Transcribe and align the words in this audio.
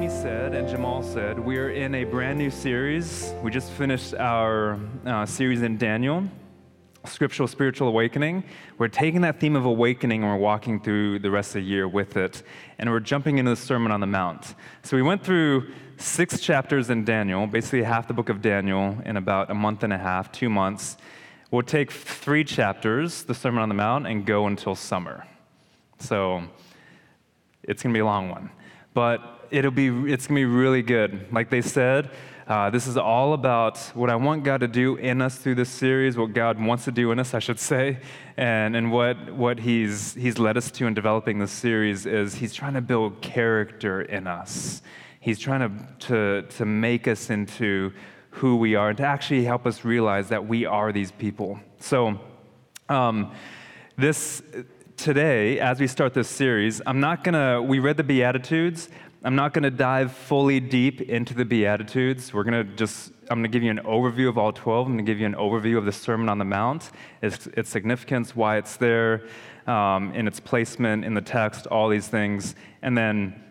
Jamie 0.00 0.12
said 0.22 0.54
and 0.54 0.66
Jamal 0.66 1.02
said, 1.02 1.38
we're 1.38 1.72
in 1.72 1.94
a 1.94 2.04
brand 2.04 2.38
new 2.38 2.50
series. 2.50 3.34
We 3.42 3.50
just 3.50 3.70
finished 3.72 4.14
our 4.14 4.80
uh, 5.04 5.26
series 5.26 5.60
in 5.60 5.76
Daniel, 5.76 6.26
Scriptural 7.04 7.46
Spiritual 7.46 7.88
Awakening. 7.88 8.44
We're 8.78 8.88
taking 8.88 9.20
that 9.20 9.40
theme 9.40 9.56
of 9.56 9.66
awakening 9.66 10.22
and 10.22 10.32
we're 10.32 10.38
walking 10.38 10.80
through 10.80 11.18
the 11.18 11.30
rest 11.30 11.50
of 11.50 11.54
the 11.56 11.68
year 11.68 11.86
with 11.86 12.16
it. 12.16 12.42
And 12.78 12.88
we're 12.88 13.00
jumping 13.00 13.36
into 13.36 13.50
the 13.50 13.56
Sermon 13.56 13.92
on 13.92 14.00
the 14.00 14.06
Mount. 14.06 14.54
So 14.84 14.96
we 14.96 15.02
went 15.02 15.22
through 15.22 15.70
six 15.98 16.40
chapters 16.40 16.88
in 16.88 17.04
Daniel, 17.04 17.46
basically 17.46 17.82
half 17.82 18.08
the 18.08 18.14
book 18.14 18.30
of 18.30 18.40
Daniel, 18.40 18.96
in 19.04 19.18
about 19.18 19.50
a 19.50 19.54
month 19.54 19.82
and 19.82 19.92
a 19.92 19.98
half, 19.98 20.32
two 20.32 20.48
months. 20.48 20.96
We'll 21.50 21.60
take 21.60 21.92
three 21.92 22.44
chapters, 22.44 23.24
the 23.24 23.34
Sermon 23.34 23.62
on 23.62 23.68
the 23.68 23.74
Mount, 23.74 24.06
and 24.06 24.24
go 24.24 24.46
until 24.46 24.74
summer. 24.74 25.26
So 25.98 26.42
it's 27.62 27.82
going 27.82 27.92
to 27.92 27.96
be 27.98 28.00
a 28.00 28.06
long 28.06 28.30
one. 28.30 28.48
But 28.94 29.39
it'll 29.50 29.70
be, 29.70 29.88
it's 30.12 30.26
going 30.26 30.40
to 30.40 30.40
be 30.40 30.44
really 30.44 30.82
good. 30.82 31.32
Like 31.32 31.50
they 31.50 31.62
said, 31.62 32.10
uh, 32.46 32.68
this 32.68 32.86
is 32.86 32.96
all 32.96 33.32
about 33.32 33.78
what 33.94 34.10
I 34.10 34.16
want 34.16 34.42
God 34.42 34.60
to 34.60 34.68
do 34.68 34.96
in 34.96 35.22
us 35.22 35.36
through 35.36 35.54
this 35.54 35.68
series, 35.68 36.16
what 36.16 36.32
God 36.32 36.60
wants 36.60 36.84
to 36.86 36.92
do 36.92 37.12
in 37.12 37.20
us, 37.20 37.32
I 37.32 37.38
should 37.38 37.60
say, 37.60 38.00
and, 38.36 38.74
and 38.74 38.90
what, 38.90 39.32
what 39.32 39.60
he's, 39.60 40.14
he's 40.14 40.38
led 40.38 40.56
us 40.56 40.70
to 40.72 40.86
in 40.86 40.94
developing 40.94 41.38
this 41.38 41.52
series 41.52 42.06
is 42.06 42.34
He's 42.34 42.52
trying 42.52 42.74
to 42.74 42.80
build 42.80 43.20
character 43.20 44.02
in 44.02 44.26
us. 44.26 44.82
He's 45.20 45.38
trying 45.38 45.60
to, 45.60 46.06
to, 46.08 46.42
to 46.56 46.64
make 46.64 47.06
us 47.06 47.30
into 47.30 47.92
who 48.30 48.56
we 48.56 48.74
are 48.74 48.88
and 48.88 48.98
to 48.98 49.06
actually 49.06 49.44
help 49.44 49.66
us 49.66 49.84
realize 49.84 50.28
that 50.30 50.46
we 50.46 50.64
are 50.64 50.92
these 50.92 51.12
people. 51.12 51.60
So, 51.78 52.18
um, 52.88 53.32
this 53.96 54.42
today, 54.96 55.60
as 55.60 55.78
we 55.78 55.86
start 55.86 56.14
this 56.14 56.28
series, 56.28 56.82
I'm 56.84 57.00
not 57.00 57.22
gonna, 57.22 57.62
we 57.62 57.78
read 57.78 57.96
the 57.96 58.04
Beatitudes. 58.04 58.88
I'm 59.22 59.36
not 59.36 59.52
gonna 59.52 59.70
dive 59.70 60.12
fully 60.12 60.60
deep 60.60 61.02
into 61.02 61.34
the 61.34 61.44
Beatitudes. 61.44 62.32
We're 62.32 62.44
gonna 62.44 62.64
just, 62.64 63.12
I'm 63.30 63.38
gonna 63.38 63.48
give 63.48 63.62
you 63.62 63.70
an 63.70 63.80
overview 63.84 64.28
of 64.28 64.38
all 64.38 64.52
12. 64.52 64.86
I'm 64.86 64.94
gonna 64.94 65.02
give 65.02 65.20
you 65.20 65.26
an 65.26 65.34
overview 65.34 65.76
of 65.76 65.84
the 65.84 65.92
Sermon 65.92 66.28
on 66.28 66.38
the 66.38 66.44
Mount, 66.44 66.90
its, 67.22 67.46
its 67.48 67.68
significance, 67.68 68.34
why 68.34 68.56
it's 68.56 68.76
there, 68.76 69.26
um, 69.66 70.14
in 70.14 70.26
its 70.26 70.40
placement 70.40 71.04
in 71.04 71.14
the 71.14 71.20
text, 71.20 71.66
all 71.66 71.88
these 71.88 72.08
things. 72.08 72.54
And 72.82 72.96
then 72.96 73.42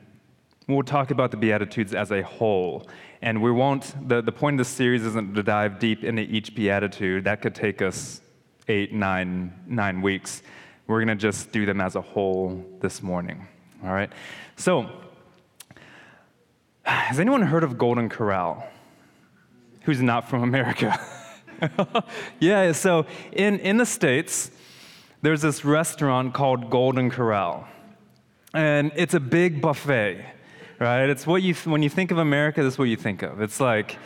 We'll 0.70 0.84
talk 0.84 1.10
about 1.10 1.32
the 1.32 1.38
Beatitudes 1.38 1.96
as 1.96 2.12
a 2.12 2.22
whole. 2.22 2.88
And 3.24 3.42
we 3.42 3.52
won't, 3.52 4.08
the, 4.08 4.22
the 4.22 4.32
point 4.32 4.54
of 4.54 4.58
this 4.60 4.68
series 4.68 5.04
isn't 5.04 5.34
to 5.34 5.42
dive 5.42 5.80
deep 5.80 6.04
into 6.04 6.22
each 6.22 6.54
Beatitude. 6.54 7.24
That 7.24 7.42
could 7.42 7.56
take 7.56 7.82
us 7.82 8.22
eight, 8.68 8.94
nine, 8.94 9.52
nine 9.66 10.00
weeks. 10.04 10.44
We're 10.86 11.04
going 11.04 11.18
to 11.18 11.20
just 11.20 11.52
do 11.52 11.66
them 11.66 11.82
as 11.82 11.96
a 11.96 12.02
whole 12.02 12.64
this 12.82 13.02
morning. 13.02 13.48
All 13.84 13.92
right? 13.92 14.12
So, 14.58 14.92
has 16.90 17.20
anyone 17.20 17.42
heard 17.42 17.64
of 17.64 17.78
Golden 17.78 18.10
Corral? 18.10 18.68
Who's 19.84 20.02
not 20.02 20.30
from 20.30 20.44
America? 20.44 21.00
yeah, 22.40 22.72
so 22.72 23.06
in, 23.32 23.60
in 23.60 23.78
the 23.78 23.86
States, 23.86 24.52
there's 25.22 25.42
this 25.42 25.66
restaurant 25.66 26.34
called 26.34 26.70
Golden 26.70 27.10
Corral. 27.10 27.68
And 28.54 28.92
it's 28.96 29.14
a 29.14 29.20
big 29.20 29.62
buffet 29.62 30.26
right? 30.80 31.10
It's 31.10 31.28
what 31.28 31.44
you, 31.44 31.54
when 31.66 31.84
you 31.84 31.90
think 31.90 32.12
of 32.12 32.18
America, 32.18 32.64
that's 32.64 32.78
what 32.78 32.86
you 32.86 32.96
think 32.96 33.22
of. 33.22 33.42
It's 33.42 33.60
like, 33.60 33.98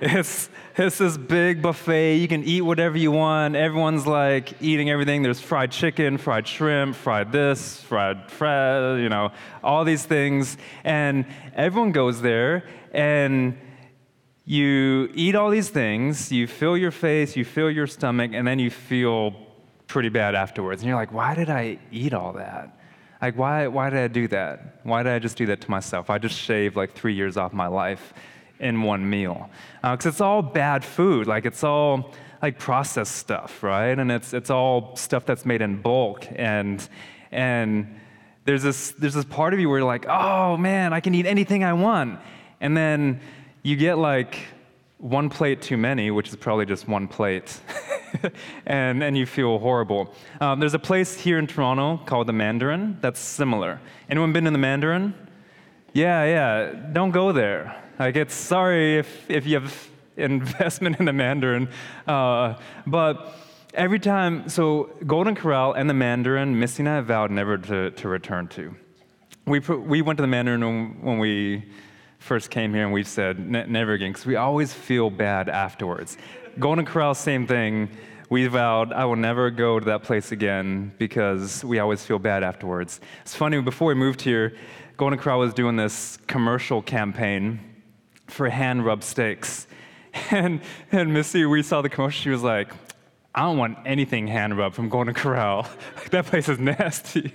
it's, 0.00 0.48
it's 0.76 0.98
this 0.98 1.16
big 1.18 1.60
buffet. 1.60 2.16
You 2.16 2.28
can 2.28 2.42
eat 2.42 2.62
whatever 2.62 2.96
you 2.96 3.12
want. 3.12 3.54
Everyone's 3.54 4.06
like 4.06 4.60
eating 4.62 4.88
everything. 4.88 5.22
There's 5.22 5.40
fried 5.40 5.70
chicken, 5.70 6.16
fried 6.16 6.48
shrimp, 6.48 6.96
fried 6.96 7.32
this, 7.32 7.80
fried, 7.82 8.30
fried, 8.30 9.00
you 9.00 9.10
know, 9.10 9.32
all 9.62 9.84
these 9.84 10.04
things. 10.04 10.56
And 10.84 11.26
everyone 11.54 11.92
goes 11.92 12.22
there 12.22 12.64
and 12.92 13.58
you 14.46 15.10
eat 15.14 15.34
all 15.34 15.50
these 15.50 15.68
things, 15.68 16.32
you 16.32 16.46
fill 16.46 16.76
your 16.76 16.90
face, 16.90 17.36
you 17.36 17.44
fill 17.44 17.70
your 17.70 17.86
stomach, 17.86 18.32
and 18.34 18.48
then 18.48 18.58
you 18.58 18.70
feel 18.70 19.34
pretty 19.86 20.08
bad 20.08 20.34
afterwards. 20.34 20.82
And 20.82 20.88
you're 20.88 20.98
like, 20.98 21.12
why 21.12 21.34
did 21.34 21.50
I 21.50 21.78
eat 21.92 22.14
all 22.14 22.32
that? 22.32 22.76
Like, 23.20 23.36
why, 23.36 23.66
why 23.66 23.90
did 23.90 23.98
I 23.98 24.08
do 24.08 24.28
that? 24.28 24.80
Why 24.82 25.02
did 25.02 25.12
I 25.12 25.18
just 25.18 25.36
do 25.36 25.46
that 25.46 25.60
to 25.60 25.70
myself? 25.70 26.08
I 26.08 26.18
just 26.18 26.38
shaved 26.38 26.74
like 26.74 26.94
three 26.94 27.14
years 27.14 27.36
off 27.36 27.52
my 27.52 27.66
life 27.66 28.14
in 28.60 28.82
one 28.82 29.08
meal. 29.08 29.50
Because 29.82 30.06
uh, 30.06 30.10
it's 30.10 30.20
all 30.20 30.42
bad 30.42 30.84
food. 30.84 31.26
Like, 31.26 31.46
it's 31.46 31.64
all 31.64 32.12
like 32.42 32.58
processed 32.58 33.16
stuff, 33.16 33.62
right? 33.62 33.98
And 33.98 34.10
it's, 34.10 34.32
it's 34.32 34.50
all 34.50 34.96
stuff 34.96 35.26
that's 35.26 35.44
made 35.44 35.62
in 35.62 35.80
bulk. 35.80 36.26
And, 36.34 36.86
and 37.30 38.00
there's, 38.44 38.62
this, 38.62 38.92
there's 38.92 39.14
this 39.14 39.24
part 39.24 39.52
of 39.52 39.60
you 39.60 39.68
where 39.68 39.78
you're 39.78 39.86
like, 39.86 40.06
oh 40.08 40.56
man, 40.56 40.92
I 40.92 41.00
can 41.00 41.14
eat 41.14 41.26
anything 41.26 41.64
I 41.64 41.72
want. 41.72 42.20
And 42.60 42.76
then 42.76 43.20
you 43.62 43.76
get 43.76 43.98
like 43.98 44.38
one 44.98 45.28
plate 45.28 45.62
too 45.62 45.76
many, 45.76 46.10
which 46.10 46.28
is 46.28 46.36
probably 46.36 46.66
just 46.66 46.88
one 46.88 47.08
plate. 47.08 47.58
and, 48.66 49.02
and 49.02 49.16
you 49.16 49.26
feel 49.26 49.58
horrible. 49.58 50.12
Um, 50.40 50.60
there's 50.60 50.74
a 50.74 50.78
place 50.78 51.14
here 51.14 51.38
in 51.38 51.46
Toronto 51.46 51.98
called 52.06 52.26
the 52.26 52.32
Mandarin 52.32 52.98
that's 53.00 53.20
similar. 53.20 53.80
Anyone 54.08 54.32
been 54.32 54.46
in 54.46 54.52
the 54.52 54.58
Mandarin? 54.58 55.14
Yeah, 55.92 56.24
yeah. 56.24 56.72
Don't 56.92 57.10
go 57.10 57.32
there. 57.32 57.82
Like, 58.00 58.16
it's 58.16 58.32
sorry 58.32 58.96
if, 58.96 59.30
if 59.30 59.46
you 59.46 59.60
have 59.60 59.90
investment 60.16 60.98
in 60.98 61.04
the 61.04 61.12
Mandarin, 61.12 61.68
uh, 62.06 62.54
but 62.86 63.34
every 63.74 63.98
time, 63.98 64.48
so 64.48 64.88
Golden 65.06 65.34
Corral 65.34 65.74
and 65.74 65.88
the 65.88 65.92
Mandarin, 65.92 66.58
Missy 66.58 66.80
and 66.80 66.88
I 66.88 67.02
vowed 67.02 67.30
never 67.30 67.58
to, 67.58 67.90
to 67.90 68.08
return 68.08 68.48
to. 68.48 68.74
We, 69.44 69.60
put, 69.60 69.82
we 69.82 70.00
went 70.00 70.16
to 70.16 70.22
the 70.22 70.28
Mandarin 70.28 70.62
when, 70.62 71.02
when 71.02 71.18
we 71.18 71.66
first 72.20 72.50
came 72.50 72.72
here 72.72 72.84
and 72.84 72.92
we 72.94 73.02
said 73.02 73.38
never 73.38 73.92
again 73.92 74.12
because 74.12 74.24
we 74.24 74.36
always 74.36 74.72
feel 74.72 75.10
bad 75.10 75.50
afterwards. 75.50 76.16
Golden 76.58 76.86
Corral, 76.86 77.14
same 77.14 77.46
thing. 77.46 77.90
We 78.30 78.46
vowed 78.46 78.94
I 78.94 79.04
will 79.04 79.16
never 79.16 79.50
go 79.50 79.78
to 79.78 79.84
that 79.86 80.04
place 80.04 80.32
again 80.32 80.94
because 80.96 81.62
we 81.62 81.80
always 81.80 82.02
feel 82.02 82.18
bad 82.18 82.44
afterwards. 82.44 82.98
It's 83.20 83.34
funny, 83.34 83.60
before 83.60 83.88
we 83.88 83.94
moved 83.94 84.22
here, 84.22 84.56
Golden 84.96 85.18
Corral 85.18 85.40
was 85.40 85.52
doing 85.52 85.76
this 85.76 86.16
commercial 86.26 86.80
campaign 86.80 87.60
for 88.30 88.48
hand 88.48 88.84
rub 88.84 89.02
steaks. 89.02 89.66
And, 90.32 90.60
and 90.90 91.14
Missy, 91.14 91.44
we 91.44 91.62
saw 91.62 91.82
the 91.82 91.88
commercial, 91.88 92.20
she 92.20 92.30
was 92.30 92.42
like, 92.42 92.72
I 93.32 93.42
don't 93.42 93.58
want 93.58 93.78
anything 93.86 94.26
hand 94.26 94.58
rubbed 94.58 94.74
from 94.74 94.88
Golden 94.88 95.14
Corral. 95.14 95.68
that 96.10 96.26
place 96.26 96.48
is 96.48 96.58
nasty. 96.58 97.32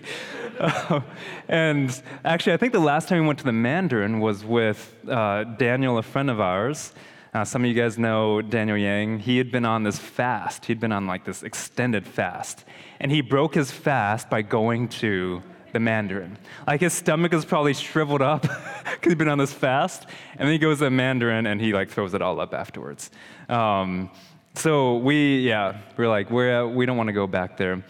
Uh, 0.60 1.00
and 1.48 2.02
actually, 2.26 2.52
I 2.52 2.58
think 2.58 2.74
the 2.74 2.80
last 2.80 3.08
time 3.08 3.22
we 3.22 3.28
went 3.28 3.40
to 3.40 3.46
the 3.46 3.54
Mandarin 3.54 4.20
was 4.20 4.44
with 4.44 4.94
uh, 5.08 5.46
Daniel, 5.46 5.98
a 5.98 6.04
friend 6.04 6.30
of 6.30 6.42
ours. 6.42 6.92
Uh, 7.34 7.46
some 7.46 7.64
of 7.64 7.70
you 7.70 7.74
guys 7.74 7.98
know 7.98 8.42
Daniel 8.42 8.78
Yang. 8.78 9.20
He 9.20 9.38
had 9.38 9.52
been 9.52 9.66
on 9.66 9.84
this 9.84 9.98
fast. 9.98 10.66
He'd 10.66 10.80
been 10.80 10.92
on 10.92 11.08
like 11.08 11.24
this 11.24 11.44
extended 11.44 12.06
fast. 12.06 12.66
And 13.00 13.12
he 13.12 13.22
broke 13.22 13.56
his 13.56 13.72
fast 13.72 14.30
by 14.30 14.42
going 14.42 14.90
to 14.90 15.44
the 15.76 15.80
Mandarin. 15.82 16.38
Like 16.66 16.80
his 16.80 16.94
stomach 16.94 17.34
is 17.34 17.44
probably 17.44 17.74
shriveled 17.74 18.22
up 18.22 18.42
because 18.84 19.00
he's 19.04 19.16
been 19.16 19.28
on 19.28 19.38
this 19.38 19.52
fast. 19.52 20.08
And 20.38 20.48
then 20.48 20.54
he 20.54 20.58
goes 20.58 20.80
to 20.80 20.90
Mandarin 20.90 21.46
and 21.46 21.60
he 21.60 21.74
like 21.74 21.90
throws 21.90 22.14
it 22.14 22.22
all 22.22 22.40
up 22.40 22.54
afterwards. 22.54 23.12
Um, 23.50 24.10
so 24.54 24.96
we, 24.98 25.40
yeah, 25.40 25.78
we're 25.98 26.08
like, 26.08 26.32
we're, 26.32 26.66
we 26.66 26.86
don't 26.86 26.96
want 26.96 27.08
to 27.08 27.14
go 27.14 27.28
back 27.28 27.58
there. 27.58 27.84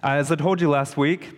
Uh, 0.00 0.10
as 0.10 0.30
I 0.30 0.36
told 0.36 0.60
you 0.60 0.70
last 0.70 0.96
week, 0.96 1.32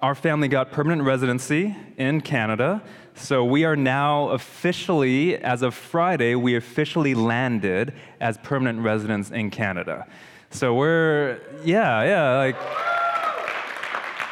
our 0.00 0.14
family 0.14 0.46
got 0.46 0.70
permanent 0.70 1.02
residency 1.02 1.74
in 1.96 2.20
Canada. 2.20 2.80
So 3.16 3.44
we 3.44 3.64
are 3.64 3.74
now 3.74 4.28
officially, 4.28 5.38
as 5.38 5.62
of 5.62 5.74
Friday, 5.74 6.36
we 6.36 6.54
officially 6.54 7.16
landed 7.16 7.94
as 8.20 8.38
permanent 8.38 8.78
residents 8.78 9.32
in 9.32 9.50
Canada. 9.50 10.06
So 10.50 10.72
we're, 10.72 11.40
yeah, 11.64 12.04
yeah, 12.04 12.36
like, 12.36 12.93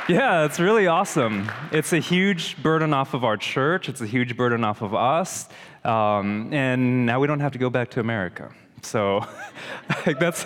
yeah, 0.09 0.45
it's 0.45 0.59
really 0.59 0.87
awesome. 0.87 1.51
It's 1.71 1.93
a 1.93 1.99
huge 1.99 2.61
burden 2.63 2.93
off 2.93 3.15
of 3.15 3.25
our 3.25 3.37
church, 3.37 3.89
it's 3.89 4.01
a 4.01 4.07
huge 4.07 4.37
burden 4.37 4.65
off 4.65 4.83
of 4.83 4.95
us. 4.95 5.49
Um, 5.85 6.53
and 6.53 7.07
now 7.07 7.21
we 7.21 7.27
don't 7.27 7.41
have 7.41 7.53
to 7.53 7.59
go 7.59 7.71
back 7.71 7.91
to 7.91 8.01
America. 8.01 8.53
So 8.83 9.25
like, 10.07 10.19
that's, 10.19 10.45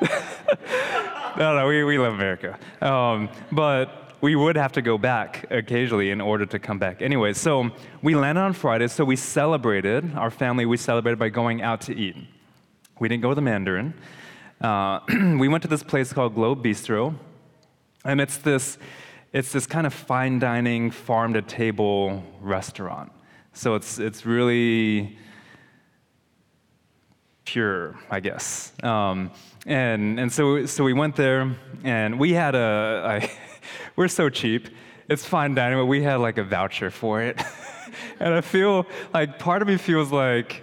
no, 1.38 1.56
no, 1.56 1.66
we, 1.66 1.84
we 1.84 1.98
love 1.98 2.14
America. 2.14 2.58
Um, 2.82 3.30
but 3.50 4.14
we 4.20 4.34
would 4.36 4.56
have 4.56 4.72
to 4.72 4.82
go 4.82 4.98
back 4.98 5.46
occasionally 5.50 6.10
in 6.10 6.20
order 6.20 6.44
to 6.44 6.58
come 6.58 6.78
back. 6.78 7.00
Anyway, 7.00 7.32
so 7.32 7.70
we 8.02 8.14
landed 8.14 8.42
on 8.42 8.52
Friday, 8.52 8.88
so 8.88 9.04
we 9.04 9.16
celebrated, 9.16 10.16
our 10.16 10.30
family, 10.30 10.66
we 10.66 10.76
celebrated 10.76 11.18
by 11.18 11.28
going 11.28 11.62
out 11.62 11.80
to 11.82 11.96
eat. 11.96 12.16
We 12.98 13.08
didn't 13.08 13.22
go 13.22 13.30
to 13.30 13.34
the 13.34 13.42
Mandarin. 13.42 13.94
Uh, 14.60 15.00
we 15.38 15.48
went 15.48 15.62
to 15.62 15.68
this 15.68 15.82
place 15.82 16.12
called 16.12 16.34
Globe 16.34 16.64
Bistro, 16.64 17.14
and 18.08 18.22
it's 18.22 18.38
this, 18.38 18.78
it's 19.34 19.52
this 19.52 19.66
kind 19.66 19.86
of 19.86 19.92
fine 19.92 20.38
dining, 20.38 20.90
farm 20.90 21.34
to 21.34 21.42
table 21.42 22.24
restaurant. 22.40 23.12
So 23.52 23.74
it's, 23.74 23.98
it's 23.98 24.24
really 24.24 25.18
pure, 27.44 27.98
I 28.10 28.20
guess. 28.20 28.72
Um, 28.82 29.30
and 29.66 30.18
and 30.18 30.32
so, 30.32 30.64
so 30.64 30.84
we 30.84 30.94
went 30.94 31.16
there, 31.16 31.54
and 31.84 32.18
we 32.18 32.32
had 32.32 32.54
a, 32.54 33.28
we're 33.96 34.08
so 34.08 34.30
cheap. 34.30 34.68
It's 35.10 35.24
fine 35.26 35.54
dining, 35.54 35.78
but 35.78 35.86
we 35.86 36.02
had 36.02 36.16
like 36.16 36.38
a 36.38 36.44
voucher 36.44 36.90
for 36.90 37.20
it. 37.20 37.38
and 38.20 38.32
I 38.32 38.40
feel 38.40 38.86
like 39.12 39.38
part 39.38 39.60
of 39.60 39.68
me 39.68 39.76
feels 39.76 40.10
like 40.10 40.62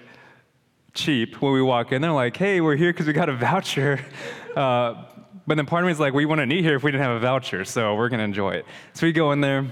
cheap 0.94 1.42
when 1.42 1.54
we 1.54 1.62
walk 1.62 1.92
in. 1.92 2.02
They're 2.02 2.12
like, 2.12 2.38
hey, 2.38 2.60
we're 2.62 2.76
here 2.76 2.92
because 2.92 3.06
we 3.06 3.14
got 3.14 3.30
a 3.30 3.36
voucher. 3.36 4.04
Uh, 4.56 5.04
but 5.48 5.56
then 5.56 5.66
part 5.66 5.84
of 5.84 5.88
me 5.88 5.92
is 5.92 6.00
like, 6.00 6.14
we 6.14 6.26
wouldn't 6.26 6.52
eat 6.52 6.64
here 6.64 6.76
if 6.76 6.84
we 6.84 6.92
didn't 6.92 7.04
have 7.04 7.18
a 7.18 7.20
voucher, 7.20 7.66
so 7.66 7.96
we're 7.96 8.10
gonna 8.10 8.24
enjoy 8.24 8.52
it. 8.52 8.66
So 8.94 9.06
we 9.06 9.12
go 9.12 9.32
in 9.32 9.42
there, 9.42 9.66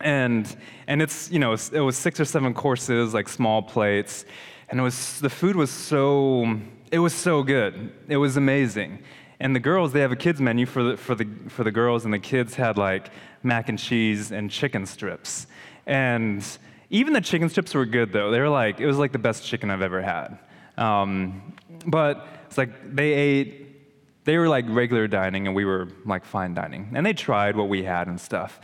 and 0.00 0.56
and 0.86 1.02
it's 1.02 1.30
you 1.30 1.38
know 1.38 1.52
it 1.52 1.80
was 1.80 1.96
six 1.96 2.20
or 2.20 2.24
seven 2.24 2.54
courses, 2.54 3.14
like 3.14 3.28
small 3.28 3.62
plates, 3.62 4.24
and 4.68 4.80
it 4.80 4.82
was 4.82 5.20
the 5.20 5.30
food 5.30 5.56
was 5.56 5.70
so 5.70 6.58
it 6.90 6.98
was 6.98 7.12
so 7.12 7.42
good. 7.42 7.92
It 8.08 8.18
was 8.18 8.36
amazing. 8.36 9.02
And 9.40 9.54
the 9.54 9.60
girls, 9.60 9.92
they 9.92 10.00
have 10.00 10.12
a 10.12 10.16
kids 10.16 10.40
menu 10.40 10.64
for 10.64 10.82
the, 10.82 10.96
for 10.96 11.14
the, 11.14 11.26
for 11.48 11.64
the 11.64 11.72
girls, 11.72 12.04
and 12.04 12.14
the 12.14 12.20
kids 12.20 12.54
had 12.54 12.78
like 12.78 13.10
mac 13.42 13.68
and 13.68 13.78
cheese 13.78 14.30
and 14.30 14.50
chicken 14.50 14.86
strips. 14.86 15.48
And 15.86 16.46
even 16.90 17.12
the 17.12 17.20
chicken 17.20 17.48
strips 17.48 17.74
were 17.74 17.84
good 17.84 18.12
though. 18.12 18.30
They 18.30 18.40
were 18.40 18.48
like, 18.48 18.80
it 18.80 18.86
was 18.86 18.96
like 18.96 19.12
the 19.12 19.18
best 19.18 19.44
chicken 19.44 19.70
I've 19.70 19.82
ever 19.82 20.00
had. 20.00 20.38
Um, 20.78 21.54
but 21.86 22.26
it's 22.46 22.56
like 22.56 22.94
they 22.94 23.12
ate, 23.12 23.63
they 24.24 24.38
were 24.38 24.48
like 24.48 24.64
regular 24.68 25.06
dining, 25.06 25.46
and 25.46 25.54
we 25.54 25.64
were 25.64 25.88
like 26.04 26.24
fine 26.24 26.54
dining. 26.54 26.90
And 26.94 27.04
they 27.04 27.12
tried 27.12 27.56
what 27.56 27.68
we 27.68 27.84
had 27.84 28.08
and 28.08 28.20
stuff. 28.20 28.60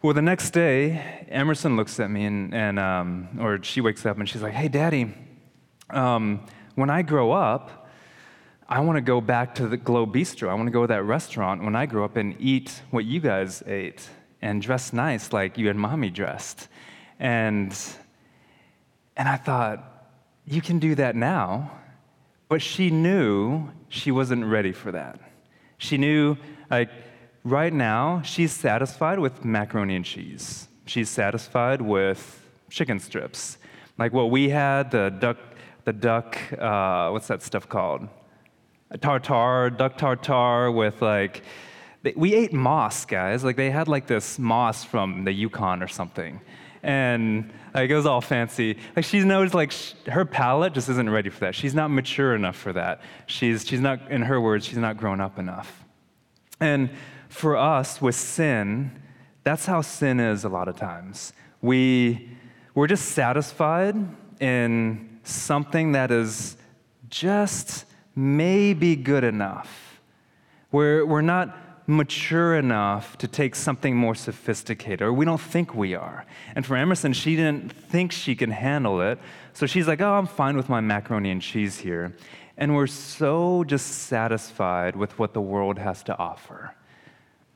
Well, 0.00 0.14
the 0.14 0.22
next 0.22 0.50
day, 0.50 1.26
Emerson 1.28 1.76
looks 1.76 1.98
at 1.98 2.10
me, 2.10 2.24
and, 2.24 2.54
and 2.54 2.78
um, 2.78 3.28
or 3.40 3.62
she 3.62 3.80
wakes 3.80 4.06
up 4.06 4.16
and 4.18 4.28
she's 4.28 4.42
like, 4.42 4.54
hey, 4.54 4.68
daddy, 4.68 5.12
um, 5.90 6.46
when 6.76 6.88
I 6.88 7.02
grow 7.02 7.32
up, 7.32 7.88
I 8.68 8.80
want 8.80 8.96
to 8.96 9.00
go 9.00 9.20
back 9.20 9.54
to 9.56 9.66
the 9.66 9.76
Globe 9.76 10.14
Bistro. 10.14 10.50
I 10.50 10.54
want 10.54 10.66
to 10.66 10.70
go 10.70 10.82
to 10.82 10.86
that 10.88 11.02
restaurant 11.02 11.64
when 11.64 11.74
I 11.74 11.86
grow 11.86 12.04
up 12.04 12.16
and 12.16 12.36
eat 12.38 12.82
what 12.90 13.06
you 13.06 13.18
guys 13.18 13.62
ate 13.66 14.08
and 14.40 14.62
dress 14.62 14.92
nice 14.92 15.32
like 15.32 15.58
you 15.58 15.68
and 15.70 15.80
mommy 15.80 16.10
dressed. 16.10 16.68
And, 17.18 17.76
and 19.16 19.28
I 19.28 19.36
thought, 19.36 20.06
you 20.46 20.60
can 20.62 20.78
do 20.78 20.94
that 20.94 21.16
now. 21.16 21.72
But 22.48 22.62
she 22.62 22.90
knew 22.90 23.68
she 23.88 24.10
wasn't 24.10 24.44
ready 24.44 24.72
for 24.72 24.92
that. 24.92 25.20
She 25.78 25.96
knew, 25.98 26.36
like, 26.70 26.90
right 27.44 27.72
now, 27.72 28.22
she's 28.22 28.52
satisfied 28.52 29.18
with 29.18 29.44
macaroni 29.44 29.96
and 29.96 30.04
cheese. 30.04 30.68
She's 30.86 31.08
satisfied 31.08 31.80
with 31.80 32.46
chicken 32.70 32.98
strips. 32.98 33.58
Like 33.98 34.12
what 34.12 34.30
we 34.30 34.48
had, 34.48 34.90
the 34.90 35.10
duck 35.10 35.38
the 35.88 35.92
duck, 35.94 36.36
uh, 36.58 37.08
what's 37.08 37.28
that 37.28 37.42
stuff 37.42 37.66
called? 37.66 38.08
Tartar, 39.00 39.70
duck 39.70 39.96
tartar 39.96 40.70
with 40.70 41.00
like, 41.00 41.42
they, 42.02 42.12
we 42.14 42.34
ate 42.34 42.52
moss, 42.52 43.06
guys. 43.06 43.42
Like 43.42 43.56
they 43.56 43.70
had 43.70 43.88
like 43.88 44.06
this 44.06 44.38
moss 44.38 44.84
from 44.84 45.24
the 45.24 45.32
Yukon 45.32 45.82
or 45.82 45.88
something. 45.88 46.42
And 46.82 47.50
like 47.74 47.90
it 47.90 47.94
was 47.94 48.06
all 48.06 48.20
fancy. 48.20 48.78
Like 48.96 49.04
she 49.04 49.20
knows 49.20 49.54
like 49.54 49.70
sh- 49.70 49.94
her 50.06 50.24
palate 50.24 50.72
just 50.74 50.88
isn't 50.88 51.10
ready 51.10 51.30
for 51.30 51.40
that. 51.40 51.54
She's 51.54 51.74
not 51.74 51.88
mature 51.88 52.34
enough 52.34 52.56
for 52.56 52.72
that. 52.72 53.00
She's, 53.26 53.66
she's 53.66 53.80
not, 53.80 54.10
in 54.10 54.22
her 54.22 54.40
words, 54.40 54.64
she's 54.66 54.78
not 54.78 54.96
grown 54.96 55.20
up 55.20 55.38
enough. 55.38 55.84
And 56.60 56.90
for 57.28 57.56
us 57.56 58.00
with 58.00 58.14
sin, 58.14 59.00
that's 59.44 59.66
how 59.66 59.80
sin 59.80 60.20
is 60.20 60.44
a 60.44 60.48
lot 60.48 60.68
of 60.68 60.76
times. 60.76 61.32
We, 61.60 62.30
we're 62.74 62.86
just 62.86 63.06
satisfied 63.06 63.96
in 64.40 65.20
something 65.22 65.92
that 65.92 66.10
is 66.10 66.56
just 67.08 67.84
maybe 68.14 68.96
good 68.96 69.24
enough. 69.24 70.00
We're, 70.70 71.04
we're 71.06 71.22
not 71.22 71.56
mature 71.88 72.54
enough 72.54 73.16
to 73.16 73.26
take 73.26 73.54
something 73.54 73.96
more 73.96 74.14
sophisticated, 74.14 75.00
or 75.00 75.12
we 75.12 75.24
don't 75.24 75.40
think 75.40 75.74
we 75.74 75.94
are. 75.94 76.26
And 76.54 76.64
for 76.64 76.76
Emerson, 76.76 77.14
she 77.14 77.34
didn't 77.34 77.72
think 77.72 78.12
she 78.12 78.36
can 78.36 78.50
handle 78.50 79.00
it. 79.00 79.18
So 79.54 79.64
she's 79.64 79.88
like, 79.88 80.02
oh, 80.02 80.12
I'm 80.12 80.26
fine 80.26 80.56
with 80.56 80.68
my 80.68 80.80
macaroni 80.80 81.30
and 81.30 81.40
cheese 81.40 81.78
here. 81.78 82.14
And 82.58 82.76
we're 82.76 82.86
so 82.88 83.64
just 83.64 83.86
satisfied 83.86 84.96
with 84.96 85.18
what 85.18 85.32
the 85.32 85.40
world 85.40 85.78
has 85.78 86.02
to 86.04 86.18
offer. 86.18 86.74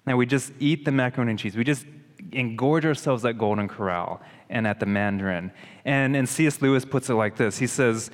Now 0.06 0.16
we 0.16 0.24
just 0.24 0.52
eat 0.58 0.86
the 0.86 0.92
macaroni 0.92 1.32
and 1.32 1.38
cheese. 1.38 1.54
We 1.54 1.64
just 1.64 1.84
engorge 2.30 2.86
ourselves 2.86 3.26
at 3.26 3.36
Golden 3.36 3.68
Corral 3.68 4.22
and 4.48 4.66
at 4.66 4.80
the 4.80 4.86
Mandarin. 4.86 5.52
And, 5.84 6.16
and 6.16 6.26
C.S. 6.26 6.62
Lewis 6.62 6.86
puts 6.86 7.10
it 7.10 7.14
like 7.14 7.36
this 7.36 7.58
He 7.58 7.66
says, 7.66 8.10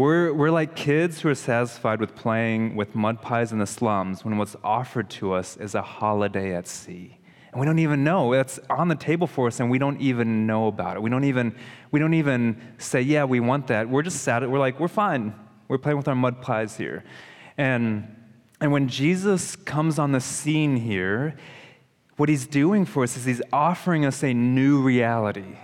we're, 0.00 0.32
we're 0.32 0.50
like 0.50 0.74
kids 0.74 1.20
who 1.20 1.28
are 1.28 1.34
satisfied 1.34 2.00
with 2.00 2.14
playing 2.16 2.74
with 2.74 2.94
mud 2.94 3.20
pies 3.20 3.52
in 3.52 3.58
the 3.58 3.66
slums 3.66 4.24
when 4.24 4.38
what's 4.38 4.56
offered 4.64 5.10
to 5.10 5.34
us 5.34 5.56
is 5.58 5.74
a 5.74 5.82
holiday 5.82 6.54
at 6.54 6.66
sea. 6.66 7.18
And 7.52 7.60
we 7.60 7.66
don't 7.66 7.80
even 7.80 8.02
know. 8.02 8.32
It's 8.32 8.58
on 8.70 8.88
the 8.88 8.94
table 8.94 9.26
for 9.26 9.48
us, 9.48 9.60
and 9.60 9.70
we 9.70 9.78
don't 9.78 10.00
even 10.00 10.46
know 10.46 10.68
about 10.68 10.96
it. 10.96 11.02
We 11.02 11.10
don't 11.10 11.24
even, 11.24 11.54
we 11.90 12.00
don't 12.00 12.14
even 12.14 12.74
say, 12.78 13.02
yeah, 13.02 13.24
we 13.24 13.40
want 13.40 13.66
that. 13.66 13.88
We're 13.88 14.02
just 14.02 14.22
sad. 14.22 14.48
We're 14.48 14.58
like, 14.58 14.80
we're 14.80 14.88
fine. 14.88 15.34
We're 15.68 15.78
playing 15.78 15.98
with 15.98 16.08
our 16.08 16.14
mud 16.14 16.40
pies 16.40 16.76
here. 16.76 17.04
And, 17.58 18.16
and 18.60 18.72
when 18.72 18.88
Jesus 18.88 19.54
comes 19.54 19.98
on 19.98 20.12
the 20.12 20.20
scene 20.20 20.76
here, 20.76 21.36
what 22.16 22.28
he's 22.28 22.46
doing 22.46 22.86
for 22.86 23.02
us 23.02 23.16
is 23.16 23.24
he's 23.24 23.42
offering 23.52 24.04
us 24.06 24.22
a 24.22 24.32
new 24.32 24.80
reality. 24.80 25.56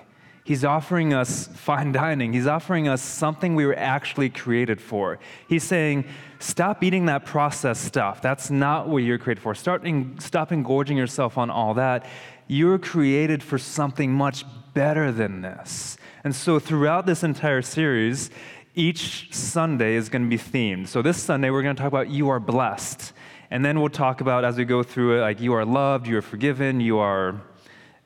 He's 0.46 0.64
offering 0.64 1.12
us 1.12 1.48
fine 1.48 1.90
dining. 1.90 2.32
He's 2.32 2.46
offering 2.46 2.86
us 2.86 3.02
something 3.02 3.56
we 3.56 3.66
were 3.66 3.76
actually 3.76 4.30
created 4.30 4.80
for. 4.80 5.18
He's 5.48 5.64
saying, 5.64 6.04
stop 6.38 6.84
eating 6.84 7.06
that 7.06 7.24
processed 7.24 7.84
stuff. 7.84 8.22
That's 8.22 8.48
not 8.48 8.88
what 8.88 8.98
you're 8.98 9.18
created 9.18 9.42
for. 9.42 9.56
Start 9.56 9.84
in, 9.84 10.20
stop 10.20 10.52
engorging 10.52 10.96
yourself 10.96 11.36
on 11.36 11.50
all 11.50 11.74
that. 11.74 12.06
You're 12.46 12.78
created 12.78 13.42
for 13.42 13.58
something 13.58 14.12
much 14.12 14.44
better 14.72 15.10
than 15.10 15.42
this. 15.42 15.96
And 16.22 16.32
so, 16.32 16.60
throughout 16.60 17.06
this 17.06 17.24
entire 17.24 17.60
series, 17.60 18.30
each 18.76 19.34
Sunday 19.34 19.96
is 19.96 20.08
going 20.08 20.22
to 20.22 20.28
be 20.28 20.40
themed. 20.40 20.86
So, 20.86 21.02
this 21.02 21.20
Sunday, 21.20 21.50
we're 21.50 21.62
going 21.62 21.74
to 21.74 21.82
talk 21.82 21.88
about 21.88 22.08
you 22.08 22.28
are 22.28 22.38
blessed. 22.38 23.12
And 23.50 23.64
then 23.64 23.80
we'll 23.80 23.88
talk 23.88 24.20
about 24.20 24.44
as 24.44 24.56
we 24.56 24.64
go 24.64 24.84
through 24.84 25.18
it, 25.18 25.22
like 25.22 25.40
you 25.40 25.54
are 25.54 25.64
loved, 25.64 26.06
you 26.06 26.16
are 26.16 26.22
forgiven, 26.22 26.80
you 26.80 26.98
are, 26.98 27.40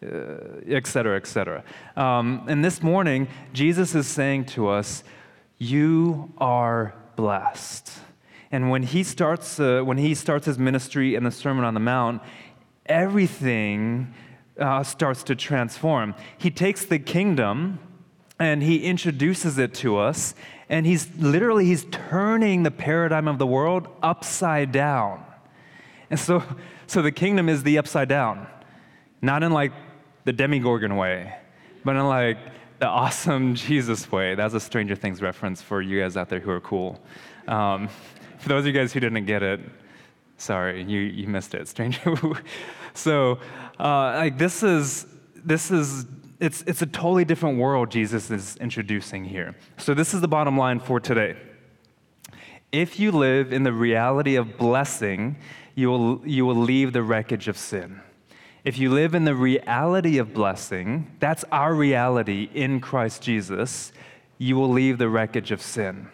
et 0.02 0.86
cetera, 0.86 1.16
et 1.16 1.26
cetera. 1.26 1.62
Um, 1.96 2.44
and 2.48 2.64
this 2.64 2.82
morning, 2.82 3.28
Jesus 3.52 3.94
is 3.94 4.06
saying 4.06 4.46
to 4.46 4.68
us, 4.68 5.04
You 5.58 6.32
are 6.38 6.94
blessed. 7.16 7.92
And 8.50 8.70
when 8.70 8.82
he 8.82 9.02
starts, 9.02 9.60
uh, 9.60 9.82
when 9.82 9.98
he 9.98 10.14
starts 10.14 10.46
his 10.46 10.58
ministry 10.58 11.14
in 11.14 11.24
the 11.24 11.30
Sermon 11.30 11.64
on 11.64 11.74
the 11.74 11.80
Mount, 11.80 12.22
everything 12.86 14.12
uh, 14.58 14.82
starts 14.82 15.22
to 15.24 15.36
transform. 15.36 16.14
He 16.38 16.50
takes 16.50 16.84
the 16.84 16.98
kingdom 16.98 17.78
and 18.38 18.62
he 18.62 18.84
introduces 18.84 19.58
it 19.58 19.74
to 19.74 19.98
us, 19.98 20.34
and 20.70 20.86
he's 20.86 21.14
literally 21.16 21.66
he's 21.66 21.84
turning 21.90 22.62
the 22.62 22.70
paradigm 22.70 23.28
of 23.28 23.38
the 23.38 23.46
world 23.46 23.86
upside 24.02 24.72
down. 24.72 25.22
And 26.08 26.18
so, 26.18 26.42
so 26.86 27.02
the 27.02 27.12
kingdom 27.12 27.50
is 27.50 27.62
the 27.62 27.76
upside 27.76 28.08
down, 28.08 28.46
not 29.20 29.42
in 29.42 29.52
like 29.52 29.72
the 30.30 30.36
Demogorgon 30.36 30.94
way, 30.94 31.34
but 31.84 31.96
in 31.96 32.06
like 32.06 32.38
the 32.78 32.86
awesome 32.86 33.52
Jesus 33.66 34.12
way. 34.12 34.36
That's 34.36 34.54
a 34.54 34.60
Stranger 34.60 34.94
Things 34.94 35.20
reference 35.20 35.60
for 35.60 35.82
you 35.82 36.00
guys 36.00 36.16
out 36.16 36.28
there 36.28 36.38
who 36.38 36.52
are 36.52 36.60
cool. 36.60 37.00
Um, 37.48 37.88
for 38.38 38.48
those 38.48 38.60
of 38.60 38.66
you 38.68 38.72
guys 38.72 38.92
who 38.92 39.00
didn't 39.00 39.26
get 39.26 39.42
it, 39.42 39.58
sorry, 40.36 40.84
you, 40.84 41.00
you 41.00 41.26
missed 41.26 41.52
it. 41.54 41.66
Stranger. 41.66 42.14
so, 42.94 43.40
uh, 43.80 44.14
like 44.14 44.38
this 44.38 44.62
is 44.62 45.04
this 45.34 45.72
is 45.72 46.06
it's 46.38 46.62
it's 46.62 46.80
a 46.80 46.86
totally 46.86 47.24
different 47.24 47.58
world 47.58 47.90
Jesus 47.90 48.30
is 48.30 48.56
introducing 48.58 49.24
here. 49.24 49.56
So 49.78 49.94
this 49.94 50.14
is 50.14 50.20
the 50.20 50.28
bottom 50.28 50.56
line 50.56 50.78
for 50.78 51.00
today. 51.00 51.36
If 52.70 53.00
you 53.00 53.10
live 53.10 53.52
in 53.52 53.64
the 53.64 53.72
reality 53.72 54.36
of 54.36 54.56
blessing 54.56 55.38
you 55.74 55.88
will, 55.88 56.22
you 56.24 56.46
will 56.46 56.54
leave 56.54 56.92
the 56.92 57.02
wreckage 57.02 57.48
of 57.48 57.58
sin. 57.58 58.00
If 58.62 58.78
you 58.78 58.90
live 58.90 59.14
in 59.14 59.24
the 59.24 59.34
reality 59.34 60.18
of 60.18 60.34
blessing, 60.34 61.10
that's 61.18 61.44
our 61.50 61.74
reality 61.74 62.50
in 62.52 62.80
Christ 62.80 63.22
Jesus, 63.22 63.92
you 64.36 64.56
will 64.56 64.68
leave 64.68 64.98
the 64.98 65.08
wreckage 65.08 65.50
of 65.50 65.62
sin. 65.62 66.08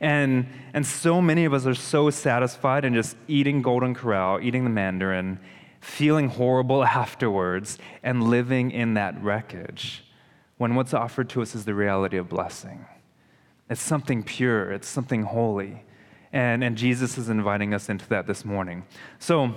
And, 0.00 0.46
and 0.74 0.86
so 0.86 1.22
many 1.22 1.44
of 1.44 1.54
us 1.54 1.66
are 1.66 1.74
so 1.74 2.10
satisfied 2.10 2.84
in 2.84 2.94
just 2.94 3.16
eating 3.26 3.62
Golden 3.62 3.94
Corral, 3.94 4.38
eating 4.40 4.64
the 4.64 4.70
Mandarin, 4.70 5.40
feeling 5.80 6.28
horrible 6.28 6.84
afterwards, 7.02 7.78
and 8.02 8.24
living 8.24 8.70
in 8.70 8.94
that 8.94 9.20
wreckage 9.22 10.04
when 10.58 10.74
what's 10.74 10.92
offered 10.92 11.28
to 11.30 11.40
us 11.40 11.54
is 11.54 11.64
the 11.64 11.74
reality 11.74 12.16
of 12.16 12.28
blessing. 12.28 12.84
It's 13.70 13.80
something 13.80 14.22
pure, 14.22 14.72
it's 14.72 14.88
something 14.88 15.22
holy. 15.22 15.84
And, 16.32 16.62
and 16.62 16.76
Jesus 16.76 17.16
is 17.16 17.30
inviting 17.30 17.72
us 17.72 17.88
into 17.88 18.06
that 18.10 18.26
this 18.26 18.44
morning. 18.44 18.84
So, 19.18 19.54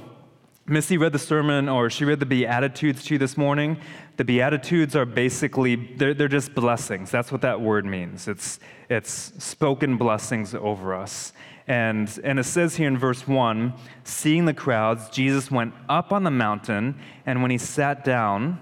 Missy 0.71 0.97
read 0.97 1.11
the 1.11 1.19
sermon, 1.19 1.67
or 1.67 1.89
she 1.89 2.05
read 2.05 2.21
the 2.21 2.25
Beatitudes 2.25 3.03
to 3.03 3.15
you 3.15 3.17
this 3.17 3.35
morning. 3.35 3.77
The 4.15 4.23
Beatitudes 4.23 4.95
are 4.95 5.03
basically, 5.03 5.75
they're, 5.75 6.13
they're 6.13 6.29
just 6.29 6.55
blessings. 6.55 7.11
That's 7.11 7.29
what 7.29 7.41
that 7.41 7.59
word 7.59 7.85
means. 7.85 8.29
It's, 8.29 8.57
it's 8.89 9.33
spoken 9.43 9.97
blessings 9.97 10.55
over 10.55 10.95
us. 10.95 11.33
And, 11.67 12.17
and 12.23 12.39
it 12.39 12.45
says 12.45 12.77
here 12.77 12.87
in 12.87 12.97
verse 12.97 13.27
1 13.27 13.73
seeing 14.05 14.45
the 14.45 14.53
crowds, 14.53 15.09
Jesus 15.09 15.51
went 15.51 15.73
up 15.89 16.13
on 16.13 16.23
the 16.23 16.31
mountain, 16.31 16.97
and 17.25 17.41
when 17.41 17.51
he 17.51 17.57
sat 17.57 18.05
down, 18.05 18.57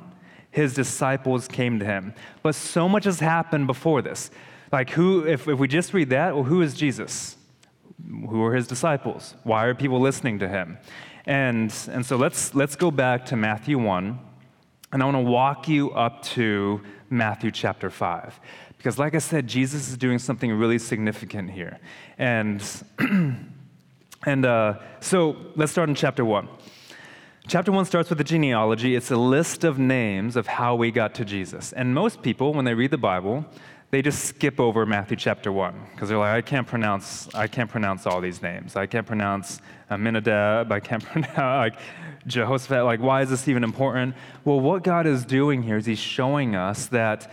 his 0.50 0.74
disciples 0.74 1.48
came 1.48 1.78
to 1.78 1.86
him. 1.86 2.16
But 2.42 2.56
so 2.56 2.89
much 2.89 3.06
has 3.06 3.20
happened 3.20 3.68
before 3.68 4.01
this. 4.01 4.32
Like, 4.72 4.89
who, 4.89 5.28
if, 5.28 5.48
if 5.48 5.60
we 5.60 5.68
just 5.68 5.94
read 5.94 6.10
that, 6.10 6.34
well, 6.34 6.46
who 6.46 6.63
is 6.63 6.74
Jesus? 6.74 7.38
Who 8.08 8.44
are 8.44 8.56
his 8.56 8.66
disciples? 8.66 9.36
Why 9.44 9.66
are 9.66 9.75
people 9.75 10.00
listening 10.00 10.39
to 10.39 10.48
him? 10.48 10.80
And, 11.29 11.71
and 11.91 12.03
so 12.03 12.15
let's, 12.15 12.55
let's 12.55 12.75
go 12.75 12.89
back 12.89 13.27
to 13.27 13.36
Matthew 13.36 13.77
1, 13.77 14.19
and 14.91 15.03
I 15.03 15.05
want 15.05 15.15
to 15.15 15.21
walk 15.21 15.67
you 15.67 15.91
up 15.91 16.24
to 16.24 16.81
Matthew 17.12 17.51
chapter 17.51 17.91
5. 17.91 18.39
Because, 18.77 18.98
like 18.98 19.13
I 19.13 19.19
said, 19.19 19.45
Jesus 19.45 19.89
is 19.89 19.95
doing 19.95 20.17
something 20.17 20.51
really 20.51 20.79
significant 20.79 21.51
here. 21.51 21.77
And, 22.17 22.63
and 24.25 24.43
uh, 24.43 24.79
so 25.01 25.38
let's 25.55 25.71
start 25.71 25.88
in 25.88 25.93
chapter 25.93 26.25
1. 26.25 26.50
Chapter 27.48 27.71
1 27.71 27.86
starts 27.86 28.09
with 28.09 28.17
the 28.17 28.24
genealogy. 28.24 28.95
It's 28.95 29.12
a 29.12 29.17
list 29.17 29.63
of 29.63 29.77
names 29.77 30.36
of 30.36 30.48
how 30.48 30.74
we 30.74 30.89
got 30.89 31.13
to 31.13 31.25
Jesus. 31.25 31.74
And 31.74 31.93
most 31.93 32.24
people, 32.24 32.55
when 32.55 32.65
they 32.65 32.74
read 32.74 32.89
the 32.89 32.98
Bible, 32.98 33.45
they 33.91 34.01
just 34.01 34.25
skip 34.25 34.60
over 34.60 34.86
Matthew 34.86 35.17
chapter 35.17 35.51
1 35.51 35.74
because 35.91 36.10
they're 36.10 36.17
like, 36.17 36.36
I 36.36 36.41
can't 36.41 36.67
pronounce, 36.67 37.27
I 37.34 37.48
can't 37.48 37.69
pronounce 37.69 38.05
all 38.05 38.22
these 38.22 38.41
names. 38.41 38.75
I 38.75 38.86
can't 38.86 39.08
pronounce 39.08 39.62
Amminadab. 39.89 40.72
I 40.72 40.79
can't 40.79 41.03
pronounce 41.12 41.38
like 41.38 41.79
Jehoshaphat. 42.27 42.86
Like, 42.86 43.00
why 43.00 43.24
is 43.24 43.29
this 43.29 43.48
even 43.48 43.63
important? 43.63 44.15
Well, 44.46 44.60
what 44.60 44.84
God 44.84 45.08
is 45.08 45.25
doing 45.25 45.63
here 45.63 45.77
is 45.77 45.88
He's 45.88 46.00
showing 46.00 46.55
us 46.55 46.86
that 46.88 47.31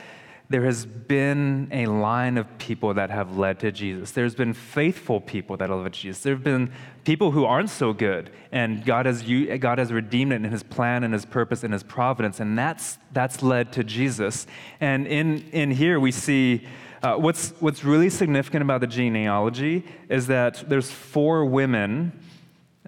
there 0.48 0.64
has 0.64 0.86
been 0.86 1.68
a 1.72 1.86
line 1.86 2.38
of 2.38 2.58
people 2.58 2.94
that 2.94 3.10
have 3.10 3.36
led 3.36 3.58
to 3.60 3.72
Jesus. 3.72 4.12
There's 4.12 4.36
been 4.36 4.52
faithful 4.52 5.20
people 5.20 5.56
that 5.56 5.70
have 5.70 5.80
led 5.80 5.92
to 5.92 6.00
Jesus. 6.00 6.22
There 6.22 6.34
have 6.34 6.44
been 6.44 6.72
people 7.04 7.32
who 7.32 7.44
aren't 7.44 7.70
so 7.70 7.92
good, 7.92 8.30
and 8.52 8.84
God 8.84 9.06
has, 9.06 9.22
God 9.22 9.78
has 9.78 9.92
redeemed 9.92 10.32
it 10.32 10.36
in 10.36 10.44
His 10.44 10.62
plan 10.62 11.02
and 11.02 11.12
His 11.12 11.24
purpose 11.24 11.64
and 11.64 11.72
His 11.72 11.82
providence, 11.82 12.38
and 12.38 12.56
that's, 12.56 12.98
that's 13.12 13.42
led 13.42 13.72
to 13.72 13.82
Jesus. 13.82 14.46
And 14.80 15.08
in, 15.08 15.48
in 15.50 15.72
here, 15.72 15.98
we 15.98 16.12
see 16.12 16.66
uh, 17.02 17.16
what's, 17.16 17.50
what's 17.58 17.82
really 17.82 18.10
significant 18.10 18.62
about 18.62 18.80
the 18.80 18.86
genealogy 18.86 19.84
is 20.08 20.28
that 20.28 20.68
there's 20.68 20.90
four 20.90 21.44
women 21.44 22.12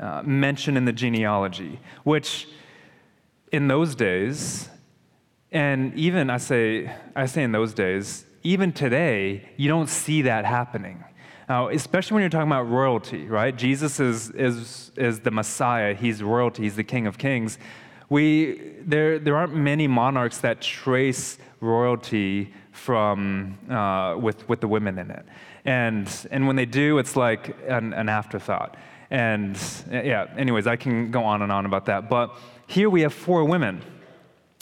uh, 0.01 0.23
mentioned 0.25 0.77
in 0.77 0.85
the 0.85 0.93
genealogy, 0.93 1.81
which 2.05 2.47
in 3.51 3.67
those 3.67 3.95
days, 3.95 4.69
and 5.51 5.95
even 5.95 6.31
I 6.31 6.37
say, 6.39 6.93
I 7.17 7.27
say 7.27 7.43
in 7.43 7.53
those 7.53 7.73
days, 7.75 8.25
even 8.43 8.73
today, 8.73 9.49
you 9.57 9.69
don't 9.69 9.89
see 9.89 10.23
that 10.23 10.45
happening. 10.45 11.05
Now, 11.49 11.69
especially 11.69 12.17
when 12.17 12.23
you're 12.23 12.31
talking 12.31 12.49
about 12.49 12.69
royalty, 12.69 13.27
right? 13.27 13.57
Jesus 13.57 13.99
is, 14.01 14.31
is, 14.31 14.93
is 14.97 15.21
the 15.21 15.31
Messiah, 15.31 15.95
he's 15.95 16.23
royalty, 16.23 16.65
he's 16.65 16.77
the 16.77 16.85
King 16.85 17.07
of 17.07 17.17
Kings. 17.17 17.59
We, 18.11 18.75
there, 18.81 19.19
there 19.19 19.37
aren't 19.37 19.55
many 19.55 19.87
monarchs 19.87 20.39
that 20.39 20.61
trace 20.61 21.39
royalty 21.61 22.53
from, 22.73 23.59
uh, 23.71 24.17
with, 24.19 24.47
with 24.49 24.61
the 24.61 24.69
women 24.69 24.99
in 24.99 25.11
it. 25.11 25.27
And, 25.65 26.09
and 26.31 26.47
when 26.47 26.57
they 26.57 26.67
do, 26.67 26.99
it's 26.99 27.17
like 27.17 27.57
an, 27.67 27.93
an 27.95 28.09
afterthought. 28.09 28.77
And 29.11 29.59
yeah, 29.91 30.27
anyways, 30.37 30.67
I 30.67 30.77
can 30.77 31.11
go 31.11 31.25
on 31.25 31.43
and 31.43 31.51
on 31.51 31.65
about 31.65 31.87
that. 31.87 32.11
But 32.11 32.37
here 32.67 32.91
we 32.91 33.01
have 33.03 33.15
four 33.15 33.45
women 33.45 33.83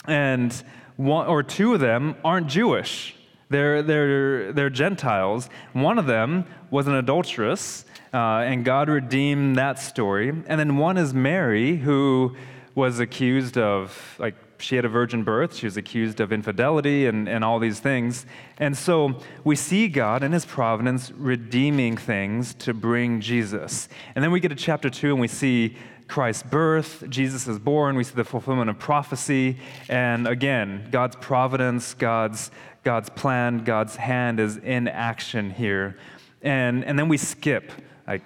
and 0.07 0.63
one 0.95 1.27
or 1.27 1.43
two 1.43 1.73
of 1.73 1.79
them 1.79 2.15
aren't 2.23 2.47
Jewish. 2.47 3.15
They're, 3.49 3.81
they're, 3.81 4.51
they're 4.51 4.69
Gentiles. 4.69 5.49
One 5.73 5.97
of 5.99 6.05
them 6.05 6.45
was 6.69 6.87
an 6.87 6.95
adulteress, 6.95 7.85
uh, 8.13 8.39
and 8.39 8.65
God 8.65 8.89
redeemed 8.89 9.55
that 9.57 9.79
story. 9.79 10.29
And 10.29 10.59
then 10.59 10.77
one 10.77 10.97
is 10.97 11.13
Mary, 11.13 11.77
who 11.77 12.35
was 12.75 12.99
accused 12.99 13.57
of, 13.57 14.15
like, 14.19 14.35
she 14.59 14.75
had 14.75 14.85
a 14.85 14.89
virgin 14.89 15.23
birth. 15.23 15.55
She 15.55 15.67
was 15.67 15.77
accused 15.77 16.19
of 16.19 16.31
infidelity 16.31 17.05
and, 17.05 17.29
and 17.29 17.43
all 17.43 17.59
these 17.59 17.79
things. 17.79 18.25
And 18.57 18.75
so 18.75 19.21
we 19.43 19.55
see 19.55 19.87
God 19.87 20.23
in 20.23 20.31
his 20.31 20.45
providence 20.45 21.11
redeeming 21.11 21.95
things 21.95 22.55
to 22.55 22.73
bring 22.73 23.21
Jesus. 23.21 23.87
And 24.15 24.23
then 24.23 24.31
we 24.31 24.39
get 24.39 24.49
to 24.49 24.55
chapter 24.55 24.89
two 24.89 25.11
and 25.11 25.21
we 25.21 25.27
see 25.27 25.77
Christ's 26.07 26.43
birth, 26.43 27.03
Jesus 27.09 27.47
is 27.47 27.59
born, 27.59 27.95
we 27.95 28.03
see 28.03 28.15
the 28.15 28.23
fulfillment 28.23 28.69
of 28.69 28.79
prophecy, 28.79 29.57
and 29.89 30.27
again, 30.27 30.87
God's 30.91 31.15
providence, 31.17 31.93
God's, 31.93 32.49
God's 32.83 33.09
plan, 33.09 33.63
God's 33.63 33.97
hand 33.97 34.39
is 34.39 34.57
in 34.57 34.87
action 34.87 35.51
here. 35.51 35.97
And, 36.41 36.85
and 36.85 36.97
then 36.97 37.09
we 37.09 37.17
skip 37.17 37.71
like 38.07 38.23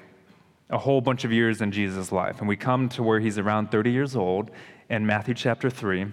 a 0.70 0.78
whole 0.78 1.02
bunch 1.02 1.24
of 1.24 1.32
years 1.32 1.62
in 1.62 1.72
Jesus' 1.72 2.12
life, 2.12 2.40
and 2.40 2.48
we 2.48 2.56
come 2.56 2.88
to 2.90 3.04
where 3.04 3.20
he's 3.20 3.38
around 3.38 3.72
30 3.72 3.92
years 3.92 4.16
old 4.16 4.52
in 4.90 5.06
Matthew 5.06 5.34
chapter 5.34 5.70
3. 5.70 6.08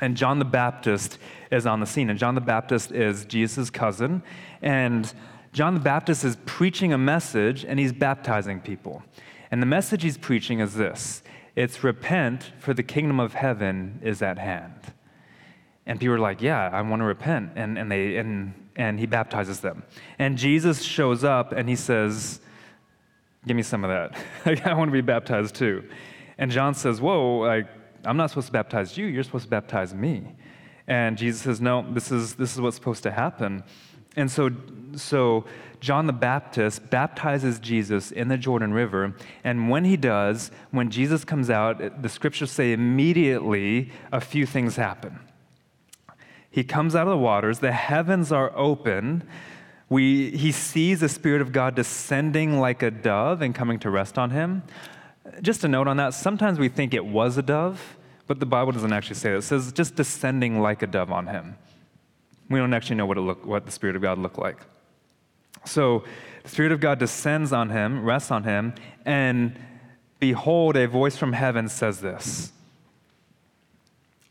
And 0.00 0.16
John 0.16 0.40
the 0.40 0.44
Baptist 0.44 1.18
is 1.52 1.64
on 1.64 1.78
the 1.78 1.86
scene. 1.86 2.10
And 2.10 2.18
John 2.18 2.34
the 2.34 2.40
Baptist 2.40 2.90
is 2.90 3.24
Jesus' 3.24 3.70
cousin. 3.70 4.22
And 4.60 5.12
John 5.52 5.74
the 5.74 5.80
Baptist 5.80 6.24
is 6.24 6.36
preaching 6.44 6.92
a 6.92 6.98
message 6.98 7.64
and 7.64 7.78
he's 7.78 7.92
baptizing 7.92 8.60
people. 8.60 9.02
And 9.52 9.60
the 9.60 9.66
message 9.66 10.02
he's 10.02 10.18
preaching 10.18 10.58
is 10.58 10.74
this 10.74 11.22
it's 11.54 11.84
repent, 11.84 12.52
for 12.58 12.74
the 12.74 12.82
kingdom 12.82 13.20
of 13.20 13.34
heaven 13.34 14.00
is 14.02 14.22
at 14.22 14.38
hand. 14.38 14.74
And 15.86 16.00
people 16.00 16.14
are 16.14 16.18
like, 16.18 16.40
Yeah, 16.40 16.70
I 16.72 16.80
want 16.80 17.00
to 17.00 17.04
repent. 17.04 17.52
And, 17.54 17.78
and, 17.78 17.92
they, 17.92 18.16
and, 18.16 18.54
and 18.76 18.98
he 18.98 19.06
baptizes 19.06 19.60
them. 19.60 19.82
And 20.18 20.38
Jesus 20.38 20.82
shows 20.82 21.22
up 21.22 21.52
and 21.52 21.68
he 21.68 21.76
says, 21.76 22.40
Give 23.46 23.56
me 23.56 23.62
some 23.62 23.84
of 23.84 23.90
that. 23.90 24.66
I 24.66 24.74
want 24.74 24.88
to 24.88 24.92
be 24.92 25.02
baptized 25.02 25.54
too. 25.54 25.84
And 26.38 26.50
John 26.50 26.74
says, 26.74 27.00
Whoa, 27.00 27.62
I'm 28.04 28.16
not 28.16 28.30
supposed 28.30 28.46
to 28.46 28.52
baptize 28.52 28.96
you, 28.96 29.06
you're 29.06 29.22
supposed 29.22 29.44
to 29.44 29.50
baptize 29.50 29.92
me. 29.92 30.34
And 30.86 31.18
Jesus 31.18 31.42
says, 31.42 31.60
No, 31.60 31.84
this 31.92 32.10
is, 32.10 32.34
this 32.36 32.54
is 32.54 32.60
what's 32.60 32.76
supposed 32.76 33.02
to 33.02 33.10
happen. 33.10 33.64
And 34.16 34.30
so, 34.30 34.50
so 34.94 35.44
John 35.80 36.06
the 36.06 36.12
Baptist 36.12 36.90
baptizes 36.90 37.58
Jesus 37.58 38.12
in 38.12 38.28
the 38.28 38.38
Jordan 38.38 38.72
River. 38.72 39.14
And 39.42 39.68
when 39.68 39.84
he 39.84 39.96
does, 39.96 40.50
when 40.70 40.90
Jesus 40.90 41.24
comes 41.24 41.50
out, 41.50 42.02
the 42.02 42.08
scriptures 42.08 42.50
say 42.50 42.72
immediately 42.72 43.90
a 44.12 44.20
few 44.20 44.46
things 44.46 44.76
happen. 44.76 45.18
He 46.50 46.62
comes 46.62 46.94
out 46.94 47.08
of 47.08 47.10
the 47.10 47.18
waters, 47.18 47.60
the 47.60 47.72
heavens 47.72 48.30
are 48.30 48.56
open. 48.56 49.24
We, 49.88 50.30
he 50.30 50.52
sees 50.52 51.00
the 51.00 51.08
Spirit 51.08 51.42
of 51.42 51.50
God 51.50 51.74
descending 51.74 52.60
like 52.60 52.82
a 52.82 52.90
dove 52.90 53.42
and 53.42 53.54
coming 53.54 53.78
to 53.80 53.90
rest 53.90 54.18
on 54.18 54.30
him. 54.30 54.62
Just 55.40 55.64
a 55.64 55.68
note 55.68 55.88
on 55.88 55.96
that 55.96 56.14
sometimes 56.14 56.58
we 56.58 56.68
think 56.68 56.94
it 56.94 57.04
was 57.04 57.38
a 57.38 57.42
dove, 57.42 57.96
but 58.26 58.38
the 58.38 58.46
Bible 58.46 58.72
doesn't 58.72 58.92
actually 58.92 59.16
say 59.16 59.30
that. 59.30 59.38
It 59.38 59.42
says 59.42 59.72
just 59.72 59.96
descending 59.96 60.60
like 60.60 60.82
a 60.82 60.86
dove 60.86 61.10
on 61.10 61.26
him. 61.26 61.56
We 62.52 62.58
don't 62.58 62.74
actually 62.74 62.96
know 62.96 63.06
what, 63.06 63.18
it 63.18 63.22
look, 63.22 63.46
what 63.46 63.64
the 63.64 63.72
Spirit 63.72 63.96
of 63.96 64.02
God 64.02 64.18
looked 64.18 64.38
like. 64.38 64.58
So 65.64 66.04
the 66.42 66.48
Spirit 66.48 66.72
of 66.72 66.80
God 66.80 66.98
descends 66.98 67.52
on 67.52 67.70
him, 67.70 68.04
rests 68.04 68.30
on 68.30 68.44
him, 68.44 68.74
and 69.04 69.58
behold, 70.20 70.76
a 70.76 70.86
voice 70.86 71.16
from 71.16 71.32
heaven 71.32 71.68
says 71.68 72.00
this 72.00 72.52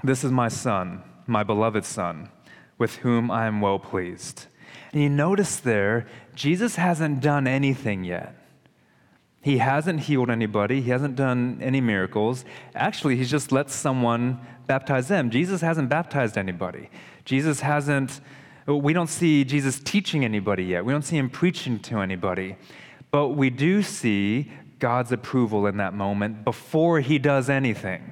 This 0.04 0.24
is 0.24 0.32
my 0.32 0.50
Son, 0.50 1.04
my 1.25 1.44
beloved 1.44 1.84
Son, 1.84 2.30
with 2.78 2.98
whom 2.98 3.32
I 3.32 3.48
am 3.48 3.60
well 3.60 3.80
pleased. 3.80 4.46
And 4.94 5.01
you 5.01 5.10
notice 5.10 5.58
there, 5.58 6.08
Jesus 6.36 6.75
hasn't 6.75 7.22
done 7.22 7.48
anything 7.48 8.04
yet. 8.04 8.36
He 9.42 9.58
hasn't 9.58 10.01
healed 10.01 10.30
anybody. 10.30 10.82
He 10.82 10.92
hasn't 10.92 11.16
done 11.16 11.60
any 11.62 11.82
miracles. 11.82 12.46
Actually, 12.75 13.16
he's 13.16 13.32
just 13.32 13.51
let 13.51 13.72
someone 13.72 14.40
baptize 14.68 15.08
them. 15.08 15.32
Jesus 15.32 15.62
hasn't 15.62 15.90
baptized 15.90 16.38
anybody. 16.38 16.90
Jesus 17.25 17.62
hasn't 17.62 18.22
we 18.68 18.94
don't 18.94 19.08
see 19.08 19.44
Jesus 19.44 19.80
teaching 19.80 20.24
anybody 20.24 20.63
yet. 20.63 20.86
We 20.86 20.94
don't 20.94 21.01
see 21.01 21.18
him 21.18 21.30
preaching 21.30 21.80
to 21.80 22.00
anybody. 22.00 22.56
But 23.10 23.30
we 23.30 23.50
do 23.50 23.82
see 23.82 24.51
God's 24.80 25.12
approval 25.12 25.68
in 25.68 25.78
that 25.78 25.94
moment 25.94 26.44
before 26.44 27.00
he 27.01 27.20
does 27.20 27.50
anything. 27.50 28.11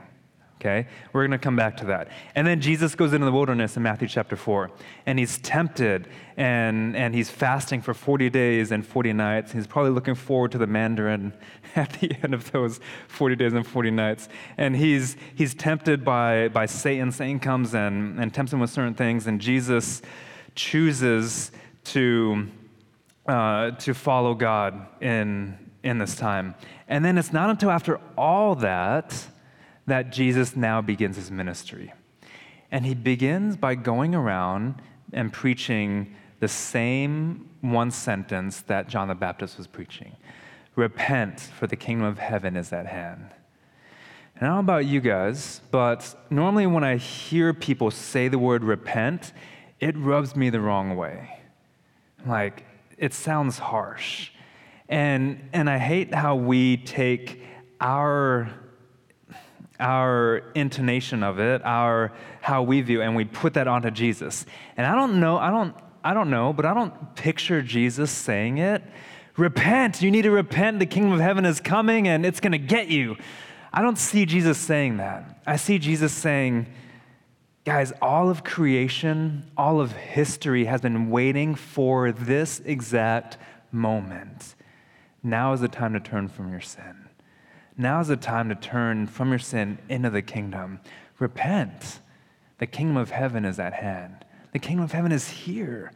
Okay? 0.59 0.87
We're 1.13 1.21
going 1.21 1.31
to 1.31 1.37
come 1.37 1.55
back 1.55 1.77
to 1.77 1.85
that. 1.85 2.09
And 2.35 2.45
then 2.45 2.59
Jesus 2.59 2.93
goes 2.93 3.13
into 3.13 3.25
the 3.25 3.31
wilderness 3.31 3.77
in 3.77 3.83
Matthew 3.83 4.09
chapter 4.09 4.35
4, 4.35 4.69
and 5.05 5.17
he's 5.17 5.37
tempted, 5.37 6.09
and, 6.35 6.97
and 6.97 7.15
he's 7.15 7.29
fasting 7.29 7.81
for 7.81 7.93
40 7.93 8.29
days 8.29 8.73
and 8.73 8.85
40 8.85 9.13
nights. 9.13 9.53
He's 9.53 9.67
probably 9.67 9.91
looking 9.91 10.15
forward 10.15 10.51
to 10.51 10.57
the 10.57 10.67
mandarin 10.67 11.31
at 11.77 11.93
the 11.93 12.11
end 12.23 12.33
of 12.33 12.51
those 12.51 12.81
40 13.07 13.37
days 13.37 13.53
and 13.53 13.65
40 13.65 13.91
nights. 13.91 14.27
And 14.57 14.75
he's, 14.75 15.15
he's 15.33 15.53
tempted 15.53 16.03
by, 16.03 16.49
by 16.49 16.65
Satan. 16.65 17.13
Satan 17.13 17.39
comes 17.39 17.73
and, 17.73 18.19
and 18.19 18.33
tempts 18.33 18.51
him 18.51 18.59
with 18.59 18.69
certain 18.69 18.95
things, 18.95 19.27
and 19.27 19.39
Jesus 19.39 20.01
chooses 20.55 21.51
to, 21.85 22.49
uh, 23.27 23.71
to 23.71 23.93
follow 23.93 24.33
God 24.33 24.87
in, 25.01 25.57
in 25.83 25.99
this 25.99 26.17
time. 26.17 26.55
And 26.89 27.05
then 27.05 27.17
it's 27.17 27.31
not 27.31 27.49
until 27.49 27.71
after 27.71 28.01
all 28.17 28.55
that 28.55 29.25
that 29.89 30.11
Jesus 30.11 30.55
now 30.55 30.81
begins 30.81 31.15
his 31.15 31.29
ministry. 31.29 31.93
And 32.71 32.85
he 32.85 32.95
begins 32.95 33.57
by 33.57 33.75
going 33.75 34.15
around 34.15 34.81
and 35.11 35.33
preaching 35.33 36.15
the 36.39 36.47
same 36.47 37.49
one 37.61 37.91
sentence 37.91 38.61
that 38.61 38.87
John 38.87 39.07
the 39.07 39.15
Baptist 39.15 39.57
was 39.57 39.67
preaching 39.67 40.15
Repent, 40.75 41.41
for 41.41 41.67
the 41.67 41.75
kingdom 41.75 42.07
of 42.07 42.19
heaven 42.19 42.55
is 42.55 42.71
at 42.71 42.85
hand. 42.85 43.31
And 44.35 44.47
I 44.47 44.55
don't 44.55 44.55
know 44.65 44.73
about 44.73 44.85
you 44.85 45.01
guys, 45.01 45.59
but 45.71 46.15
normally 46.29 46.67
when 46.67 46.85
I 46.85 46.95
hear 46.95 47.53
people 47.53 47.91
say 47.91 48.29
the 48.29 48.39
word 48.39 48.63
repent, 48.63 49.33
it 49.81 49.97
rubs 49.97 50.37
me 50.37 50.49
the 50.49 50.61
wrong 50.61 50.95
way. 50.95 51.41
Like, 52.25 52.65
it 52.97 53.13
sounds 53.13 53.59
harsh. 53.59 54.31
And, 54.87 55.49
and 55.51 55.69
I 55.69 55.77
hate 55.77 56.13
how 56.13 56.35
we 56.35 56.77
take 56.77 57.43
our 57.81 58.49
our 59.79 60.43
intonation 60.55 61.23
of 61.23 61.39
it, 61.39 61.61
our 61.63 62.11
how 62.41 62.63
we 62.63 62.81
view, 62.81 63.01
and 63.01 63.15
we 63.15 63.25
put 63.25 63.53
that 63.53 63.67
onto 63.67 63.91
Jesus. 63.91 64.45
And 64.77 64.85
I 64.85 64.95
don't 64.95 65.19
know, 65.19 65.37
I 65.37 65.49
don't, 65.49 65.75
I 66.03 66.13
don't 66.13 66.29
know, 66.29 66.53
but 66.53 66.65
I 66.65 66.73
don't 66.73 67.15
picture 67.15 67.61
Jesus 67.61 68.11
saying 68.11 68.57
it. 68.57 68.83
Repent, 69.37 70.01
you 70.01 70.11
need 70.11 70.23
to 70.23 70.31
repent, 70.31 70.79
the 70.79 70.85
kingdom 70.85 71.13
of 71.13 71.19
heaven 71.19 71.45
is 71.45 71.61
coming 71.61 72.07
and 72.07 72.25
it's 72.25 72.39
gonna 72.39 72.57
get 72.57 72.89
you. 72.89 73.15
I 73.71 73.81
don't 73.81 73.97
see 73.97 74.25
Jesus 74.25 74.57
saying 74.57 74.97
that. 74.97 75.41
I 75.45 75.55
see 75.55 75.79
Jesus 75.79 76.11
saying, 76.11 76.67
guys, 77.65 77.93
all 78.01 78.29
of 78.29 78.43
creation, 78.43 79.49
all 79.55 79.79
of 79.79 79.91
history 79.93 80.65
has 80.65 80.81
been 80.81 81.09
waiting 81.09 81.55
for 81.55 82.11
this 82.11 82.61
exact 82.65 83.37
moment. 83.71 84.55
Now 85.21 85.53
is 85.53 85.61
the 85.61 85.67
time 85.67 85.93
to 85.93 85.99
turn 85.99 86.27
from 86.27 86.51
your 86.51 86.61
sin. 86.61 87.08
Now 87.79 88.01
is 88.01 88.09
the 88.09 88.17
time 88.17 88.49
to 88.49 88.55
turn 88.55 89.07
from 89.07 89.29
your 89.29 89.39
sin 89.39 89.77
into 89.87 90.09
the 90.09 90.21
kingdom. 90.21 90.81
Repent. 91.17 92.01
The 92.57 92.67
kingdom 92.67 92.97
of 92.97 93.09
heaven 93.09 93.45
is 93.45 93.57
at 93.57 93.71
hand. 93.73 94.25
The 94.51 94.59
kingdom 94.59 94.83
of 94.83 94.91
heaven 94.91 95.13
is 95.13 95.29
here. 95.29 95.93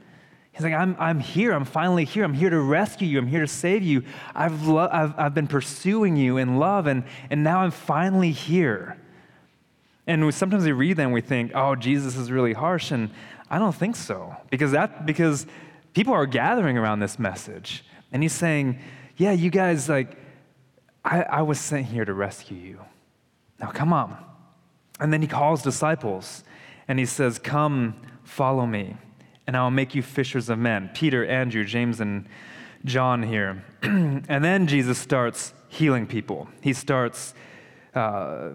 He's 0.54 0.62
like, 0.62 0.74
I'm, 0.74 0.96
I'm 0.98 1.20
here. 1.20 1.52
I'm 1.52 1.66
finally 1.66 2.06
here. 2.06 2.24
I'm 2.24 2.36
here 2.36 2.50
to 2.50 2.62
rescue 2.62 3.06
you. 3.06 3.20
I'm 3.20 3.28
here 3.28 3.42
to 3.42 3.48
save 3.48 3.84
you. 3.84 4.04
I've, 4.34 4.66
lo- 4.66 4.88
I've, 4.90 5.13
I've 5.20 5.34
been 5.34 5.48
pursuing 5.48 6.16
you 6.16 6.38
in 6.38 6.58
love, 6.58 6.88
and, 6.88 7.04
and 7.30 7.44
now 7.44 7.60
I'm 7.60 7.72
finally 7.72 8.32
here. 8.32 8.98
And 10.08 10.25
we, 10.25 10.32
sometimes 10.32 10.63
we 10.63 10.72
read 10.72 10.96
that 10.98 11.04
and 11.04 11.13
we 11.13 11.20
think, 11.20 11.52
oh, 11.54 11.75
Jesus 11.75 12.16
is 12.16 12.32
really 12.32 12.54
harsh. 12.54 12.92
And 12.92 13.10
I 13.50 13.60
don't 13.60 13.75
think 13.75 13.98
so. 13.98 14.38
Because, 14.50 14.72
that, 14.72 15.06
because 15.06 15.46
people 15.94 16.13
are 16.13 16.28
gathering 16.28 16.78
around 16.78 17.02
this 17.02 17.20
message. 17.20 17.84
And 18.13 18.24
he's 18.24 18.32
saying, 18.32 18.80
yeah, 19.18 19.34
you 19.34 19.50
guys, 19.50 19.90
like, 19.90 20.23
I, 21.05 21.24
I 21.24 21.41
was 21.41 21.60
sent 21.60 21.88
here 21.88 22.05
to 22.05 22.13
rescue 22.13 22.57
you. 22.57 22.79
Now 23.60 23.72
come 23.72 23.93
on. 23.93 24.17
And 25.00 25.12
then 25.12 25.22
he 25.22 25.27
calls 25.27 25.62
disciples 25.62 26.43
and 26.88 27.00
he 27.00 27.05
says, 27.05 27.39
Come, 27.39 27.95
follow 28.24 28.65
me, 28.65 28.95
and 29.48 29.57
I 29.57 29.63
will 29.63 29.72
make 29.72 29.95
you 29.95 30.01
fishers 30.01 30.50
of 30.50 30.60
men. 30.60 30.89
Peter, 30.93 31.25
Andrew, 31.25 31.63
James, 31.63 32.00
and 32.00 32.27
John 32.86 33.24
here. 33.24 33.63
and 33.81 34.43
then 34.43 34.67
Jesus 34.67 34.98
starts 34.98 35.53
healing 35.69 36.07
people. 36.07 36.48
He 36.62 36.74
starts 36.74 37.33
uh, 37.95 38.50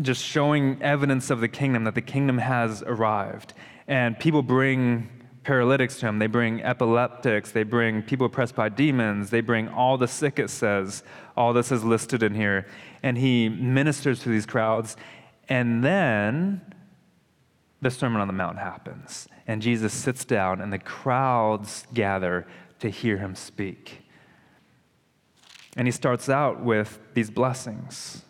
just 0.00 0.24
showing 0.24 0.82
evidence 0.82 1.30
of 1.30 1.40
the 1.40 1.48
kingdom, 1.48 1.84
that 1.84 1.94
the 1.94 2.02
kingdom 2.02 2.38
has 2.38 2.82
arrived. 2.82 3.54
And 3.86 4.18
people 4.18 4.42
bring 4.42 5.08
paralytics 5.44 5.98
to 6.00 6.06
him, 6.06 6.18
they 6.18 6.26
bring 6.26 6.62
epileptics, 6.62 7.52
they 7.52 7.62
bring 7.62 8.02
people 8.02 8.26
oppressed 8.26 8.54
by 8.54 8.68
demons, 8.68 9.30
they 9.30 9.40
bring 9.40 9.68
all 9.68 9.98
the 9.98 10.08
sick, 10.08 10.38
it 10.38 10.50
says. 10.50 11.02
All 11.36 11.52
this 11.52 11.72
is 11.72 11.84
listed 11.84 12.22
in 12.22 12.34
here. 12.34 12.66
And 13.02 13.18
he 13.18 13.48
ministers 13.48 14.20
to 14.20 14.28
these 14.28 14.46
crowds. 14.46 14.96
And 15.48 15.82
then 15.82 16.60
the 17.80 17.90
Sermon 17.90 18.20
on 18.20 18.28
the 18.28 18.32
Mount 18.32 18.58
happens. 18.58 19.28
And 19.46 19.60
Jesus 19.60 19.92
sits 19.92 20.24
down, 20.24 20.60
and 20.60 20.72
the 20.72 20.78
crowds 20.78 21.86
gather 21.92 22.46
to 22.78 22.88
hear 22.88 23.18
him 23.18 23.34
speak. 23.34 24.02
And 25.76 25.88
he 25.88 25.92
starts 25.92 26.28
out 26.28 26.62
with 26.62 26.98
these 27.14 27.30
blessings, 27.30 28.22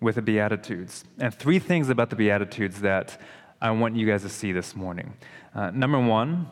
with 0.00 0.16
the 0.16 0.22
Beatitudes. 0.22 1.04
And 1.18 1.32
three 1.32 1.58
things 1.58 1.88
about 1.88 2.10
the 2.10 2.16
Beatitudes 2.16 2.80
that 2.80 3.20
I 3.60 3.72
want 3.72 3.96
you 3.96 4.06
guys 4.06 4.22
to 4.22 4.28
see 4.28 4.52
this 4.52 4.76
morning. 4.76 5.14
Uh, 5.52 5.70
number 5.70 5.98
one 5.98 6.46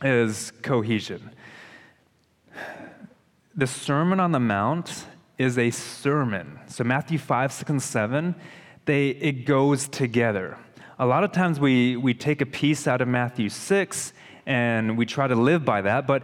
is 0.00 0.52
cohesion. 0.62 1.30
The 3.56 3.66
Sermon 3.66 4.20
on 4.20 4.30
the 4.30 4.38
Mount 4.38 5.06
is 5.38 5.58
a 5.58 5.70
sermon. 5.72 6.60
So 6.68 6.84
Matthew 6.84 7.18
5, 7.18 7.52
6, 7.52 7.70
and 7.70 7.82
7, 7.82 8.34
they, 8.84 9.08
it 9.08 9.44
goes 9.44 9.88
together. 9.88 10.56
A 11.00 11.06
lot 11.06 11.24
of 11.24 11.32
times 11.32 11.58
we, 11.58 11.96
we 11.96 12.14
take 12.14 12.40
a 12.40 12.46
piece 12.46 12.86
out 12.86 13.00
of 13.00 13.08
Matthew 13.08 13.48
6 13.48 14.12
and 14.46 14.96
we 14.96 15.04
try 15.04 15.26
to 15.26 15.34
live 15.34 15.64
by 15.64 15.82
that, 15.82 16.06
but 16.06 16.22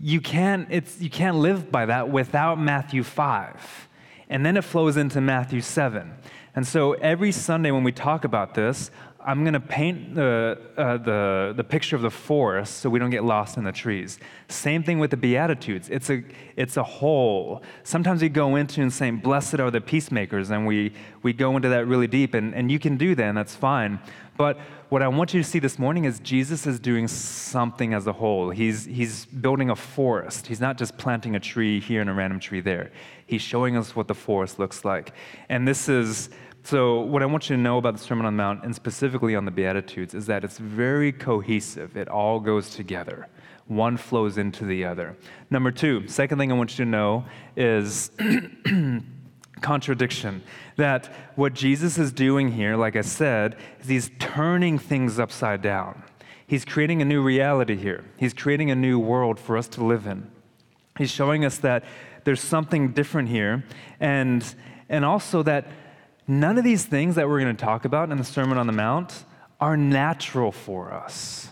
you 0.00 0.20
can't, 0.20 0.66
it's, 0.68 1.00
you 1.00 1.10
can't 1.10 1.36
live 1.36 1.70
by 1.70 1.86
that 1.86 2.10
without 2.10 2.58
Matthew 2.58 3.04
5. 3.04 3.88
And 4.30 4.44
then 4.44 4.56
it 4.56 4.64
flows 4.64 4.96
into 4.96 5.20
Matthew 5.20 5.60
7. 5.60 6.12
And 6.58 6.66
so 6.66 6.94
every 6.94 7.30
Sunday 7.30 7.70
when 7.70 7.84
we 7.84 7.92
talk 7.92 8.24
about 8.24 8.54
this, 8.54 8.90
I'm 9.28 9.44
going 9.44 9.52
to 9.52 9.60
paint 9.60 10.14
the, 10.14 10.58
uh, 10.78 10.96
the, 10.96 11.52
the 11.54 11.62
picture 11.62 11.94
of 11.94 12.00
the 12.00 12.10
forest 12.10 12.78
so 12.78 12.88
we 12.88 12.98
don't 12.98 13.10
get 13.10 13.24
lost 13.24 13.58
in 13.58 13.64
the 13.64 13.72
trees. 13.72 14.18
Same 14.48 14.82
thing 14.82 15.00
with 15.00 15.10
the 15.10 15.18
Beatitudes. 15.18 15.90
It's 15.90 16.08
a, 16.08 16.24
it's 16.56 16.78
a 16.78 16.82
whole. 16.82 17.62
Sometimes 17.82 18.22
we 18.22 18.30
go 18.30 18.56
into 18.56 18.80
and 18.80 18.90
saying, 18.90 19.18
Blessed 19.18 19.60
are 19.60 19.70
the 19.70 19.82
peacemakers, 19.82 20.48
and 20.48 20.66
we, 20.66 20.94
we 21.22 21.34
go 21.34 21.56
into 21.56 21.68
that 21.68 21.86
really 21.86 22.06
deep, 22.06 22.32
and, 22.32 22.54
and 22.54 22.72
you 22.72 22.78
can 22.78 22.96
do 22.96 23.14
that, 23.16 23.22
and 23.22 23.36
that's 23.36 23.54
fine. 23.54 24.00
But 24.38 24.56
what 24.88 25.02
I 25.02 25.08
want 25.08 25.34
you 25.34 25.42
to 25.42 25.46
see 25.46 25.58
this 25.58 25.78
morning 25.78 26.06
is 26.06 26.20
Jesus 26.20 26.66
is 26.66 26.80
doing 26.80 27.06
something 27.06 27.92
as 27.92 28.06
a 28.06 28.14
whole. 28.14 28.48
He's, 28.48 28.86
he's 28.86 29.26
building 29.26 29.68
a 29.68 29.76
forest. 29.76 30.46
He's 30.46 30.60
not 30.60 30.78
just 30.78 30.96
planting 30.96 31.36
a 31.36 31.40
tree 31.40 31.80
here 31.80 32.00
and 32.00 32.08
a 32.08 32.14
random 32.14 32.40
tree 32.40 32.62
there. 32.62 32.92
He's 33.26 33.42
showing 33.42 33.76
us 33.76 33.94
what 33.94 34.08
the 34.08 34.14
forest 34.14 34.58
looks 34.58 34.86
like. 34.86 35.12
And 35.50 35.68
this 35.68 35.86
is 35.86 36.30
so, 36.64 37.00
what 37.00 37.22
I 37.22 37.26
want 37.26 37.48
you 37.48 37.56
to 37.56 37.62
know 37.62 37.78
about 37.78 37.96
the 37.96 38.02
Sermon 38.02 38.26
on 38.26 38.34
the 38.34 38.36
Mount, 38.36 38.64
and 38.64 38.74
specifically 38.74 39.34
on 39.34 39.44
the 39.44 39.50
Beatitudes, 39.50 40.12
is 40.12 40.26
that 40.26 40.44
it's 40.44 40.58
very 40.58 41.12
cohesive. 41.12 41.96
It 41.96 42.08
all 42.08 42.40
goes 42.40 42.70
together. 42.70 43.28
One 43.66 43.96
flows 43.96 44.38
into 44.38 44.64
the 44.64 44.84
other. 44.84 45.16
Number 45.50 45.70
two, 45.70 46.06
second 46.08 46.38
thing 46.38 46.50
I 46.50 46.54
want 46.54 46.78
you 46.78 46.84
to 46.84 46.90
know 46.90 47.24
is 47.56 48.10
contradiction. 49.60 50.42
That 50.76 51.06
what 51.36 51.54
Jesus 51.54 51.98
is 51.98 52.12
doing 52.12 52.52
here, 52.52 52.76
like 52.76 52.96
I 52.96 53.02
said, 53.02 53.56
is 53.80 53.88
he's 53.88 54.10
turning 54.18 54.78
things 54.78 55.18
upside 55.18 55.62
down. 55.62 56.02
He's 56.46 56.64
creating 56.64 57.02
a 57.02 57.04
new 57.04 57.22
reality 57.22 57.76
here, 57.76 58.04
he's 58.16 58.34
creating 58.34 58.70
a 58.70 58.74
new 58.74 58.98
world 58.98 59.38
for 59.38 59.56
us 59.56 59.68
to 59.68 59.84
live 59.84 60.06
in. 60.06 60.30
He's 60.96 61.10
showing 61.10 61.44
us 61.44 61.58
that 61.58 61.84
there's 62.24 62.40
something 62.40 62.92
different 62.92 63.28
here, 63.28 63.64
and, 64.00 64.44
and 64.88 65.04
also 65.04 65.42
that 65.44 65.66
None 66.30 66.58
of 66.58 66.64
these 66.64 66.84
things 66.84 67.14
that 67.14 67.26
we're 67.26 67.40
going 67.40 67.56
to 67.56 67.64
talk 67.64 67.86
about 67.86 68.10
in 68.10 68.18
the 68.18 68.24
Sermon 68.24 68.58
on 68.58 68.66
the 68.66 68.72
Mount 68.72 69.24
are 69.58 69.78
natural 69.78 70.52
for 70.52 70.92
us. 70.92 71.48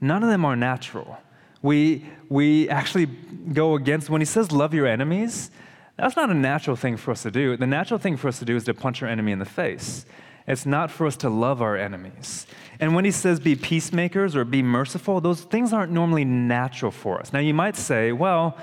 None 0.00 0.22
of 0.22 0.30
them 0.30 0.44
are 0.44 0.54
natural. 0.54 1.18
We, 1.60 2.06
we 2.28 2.70
actually 2.70 3.06
go 3.06 3.74
against, 3.74 4.08
when 4.08 4.20
he 4.20 4.24
says 4.24 4.52
love 4.52 4.72
your 4.72 4.86
enemies, 4.86 5.50
that's 5.96 6.16
not 6.16 6.30
a 6.30 6.34
natural 6.34 6.76
thing 6.76 6.96
for 6.96 7.10
us 7.10 7.24
to 7.24 7.30
do. 7.30 7.56
The 7.56 7.66
natural 7.66 7.98
thing 7.98 8.16
for 8.16 8.28
us 8.28 8.38
to 8.38 8.44
do 8.44 8.56
is 8.56 8.64
to 8.64 8.74
punch 8.74 9.02
our 9.02 9.08
enemy 9.08 9.32
in 9.32 9.40
the 9.40 9.44
face. 9.44 10.06
It's 10.46 10.64
not 10.64 10.90
for 10.90 11.06
us 11.06 11.16
to 11.18 11.28
love 11.28 11.60
our 11.60 11.76
enemies. 11.76 12.46
And 12.78 12.94
when 12.94 13.04
he 13.04 13.10
says 13.10 13.40
be 13.40 13.56
peacemakers 13.56 14.34
or 14.34 14.44
be 14.44 14.62
merciful, 14.62 15.20
those 15.20 15.42
things 15.42 15.72
aren't 15.72 15.92
normally 15.92 16.24
natural 16.24 16.90
for 16.90 17.18
us. 17.20 17.32
Now, 17.32 17.40
you 17.40 17.52
might 17.52 17.76
say, 17.76 18.12
well, 18.12 18.56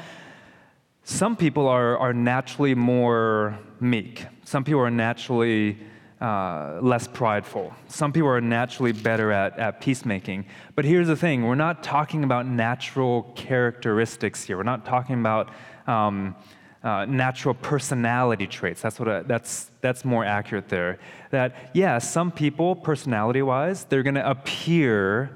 some 1.03 1.35
people 1.35 1.67
are, 1.67 1.97
are 1.97 2.13
naturally 2.13 2.73
more 2.73 3.59
meek. 3.79 4.25
Some 4.47 4.63
people 4.63 4.79
are 4.79 4.89
naturally 4.89 5.77
uh, 6.21 6.79
less 6.81 7.05
prideful. 7.05 7.73
Some 7.89 8.13
people 8.13 8.29
are 8.29 8.39
naturally 8.39 8.93
better 8.93 9.29
at, 9.29 9.59
at 9.59 9.81
peacemaking. 9.81 10.45
But 10.73 10.85
here's 10.85 11.07
the 11.07 11.17
thing 11.17 11.45
we're 11.45 11.55
not 11.55 11.83
talking 11.83 12.23
about 12.23 12.47
natural 12.47 13.23
characteristics 13.35 14.45
here. 14.45 14.55
We're 14.55 14.63
not 14.63 14.85
talking 14.85 15.19
about 15.19 15.49
um, 15.85 16.33
uh, 16.81 17.03
natural 17.09 17.55
personality 17.55 18.47
traits. 18.47 18.81
That's 18.81 18.97
what 19.01 19.09
I, 19.09 19.21
that's 19.23 19.69
that's 19.81 20.05
more 20.05 20.23
accurate 20.23 20.69
there. 20.69 20.97
That 21.31 21.69
yeah, 21.73 21.97
some 21.97 22.31
people 22.31 22.73
personality-wise, 22.73 23.83
they're 23.83 24.01
going 24.01 24.15
to 24.15 24.29
appear 24.29 25.35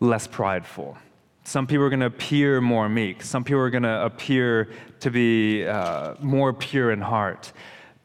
less 0.00 0.26
prideful. 0.26 0.96
Some 1.44 1.66
people 1.66 1.84
are 1.84 1.90
going 1.90 2.00
to 2.00 2.06
appear 2.06 2.62
more 2.62 2.88
meek. 2.88 3.22
Some 3.22 3.44
people 3.44 3.60
are 3.60 3.70
going 3.70 3.82
to 3.82 4.02
appear 4.02 4.70
to 5.00 5.10
be 5.10 5.66
uh, 5.66 6.14
more 6.20 6.54
pure 6.54 6.90
in 6.90 7.02
heart. 7.02 7.52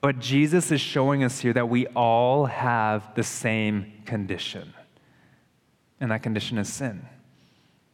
But 0.03 0.19
Jesus 0.19 0.69
is 0.69 0.81
showing 0.81 1.23
us 1.23 1.39
here 1.39 1.53
that 1.53 1.69
we 1.69 1.87
all 1.87 2.45
have 2.47 3.15
the 3.15 3.23
same 3.23 3.93
condition. 4.05 4.73
And 6.01 6.11
that 6.11 6.21
condition 6.21 6.57
is 6.57 6.67
sin. 6.67 7.05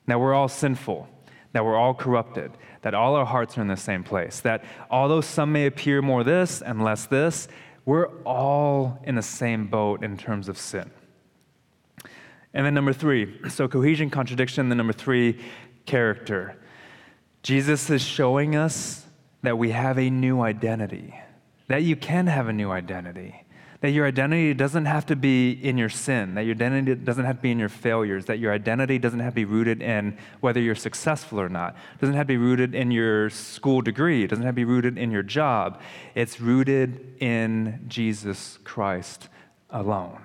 That 0.08 0.20
we're 0.20 0.34
all 0.34 0.48
sinful, 0.48 1.08
that 1.54 1.64
we're 1.64 1.78
all 1.78 1.94
corrupted, 1.94 2.52
that 2.82 2.96
all 2.96 3.14
our 3.14 3.28
hearts 3.28 3.60
are 3.60 3.62
in 3.62 3.68
the 3.68 3.78
same 3.78 4.04
place, 4.04 4.40
that 4.40 4.64
although 4.90 5.22
some 5.22 5.52
may 5.52 5.68
appear 5.68 6.02
more 6.02 6.24
this 6.24 6.64
and 6.64 6.84
less 6.84 7.06
this, 7.06 7.48
we're 7.86 8.08
all 8.24 9.00
in 9.04 9.14
the 9.14 9.22
same 9.22 9.68
boat 9.68 10.04
in 10.04 10.18
terms 10.18 10.50
of 10.50 10.58
sin. 10.58 10.90
And 12.56 12.66
then 12.66 12.74
number 12.74 12.92
three, 12.92 13.40
so 13.50 13.68
cohesion, 13.68 14.10
contradiction. 14.10 14.70
Then 14.70 14.80
number 14.80 14.94
three, 14.94 15.40
character. 15.86 16.56
Jesus 17.44 17.88
is 17.92 18.02
showing 18.02 18.56
us 18.56 19.06
that 19.44 19.60
we 19.60 19.70
have 19.70 20.00
a 20.00 20.10
new 20.10 20.42
identity, 20.42 21.14
that 21.70 21.84
you 21.84 21.96
can 21.96 22.28
have 22.28 22.48
a 22.48 22.54
new 22.54 22.72
identity, 22.72 23.46
that 23.82 23.92
your 23.92 24.06
identity 24.06 24.54
doesn't 24.54 24.86
have 24.86 25.06
to 25.06 25.16
be 25.16 25.52
in 25.52 25.78
your 25.78 25.88
sin, 25.88 26.34
that 26.34 26.42
your 26.42 26.56
identity 26.56 26.96
doesn't 26.96 27.24
have 27.24 27.38
to 27.38 27.42
be 27.42 27.52
in 27.52 27.60
your 27.60 27.70
failures, 27.70 28.26
that 28.26 28.40
your 28.40 28.52
identity 28.52 28.98
doesn't 28.98 29.20
have 29.20 29.32
to 29.32 29.36
be 29.36 29.46
rooted 29.46 29.82
in 29.82 30.18
whether 30.42 30.60
you're 30.60 30.76
successful 30.76 31.40
or 31.40 31.48
not, 31.48 31.76
it 31.94 32.02
doesn't 32.02 32.16
have 32.16 32.26
to 32.26 32.34
be 32.34 32.38
rooted 32.38 32.74
in 32.76 32.92
your 32.92 33.30
school 33.30 33.82
degree, 33.82 34.24
it 34.24 34.28
doesn't 34.28 34.44
have 34.44 34.56
to 34.56 34.58
be 34.58 34.66
rooted 34.66 34.98
in 34.98 35.12
your 35.12 35.24
job. 35.24 35.80
It's 36.16 36.42
rooted 36.42 37.16
in 37.22 37.86
Jesus 37.88 38.58
Christ 38.64 39.30
alone. 39.70 40.20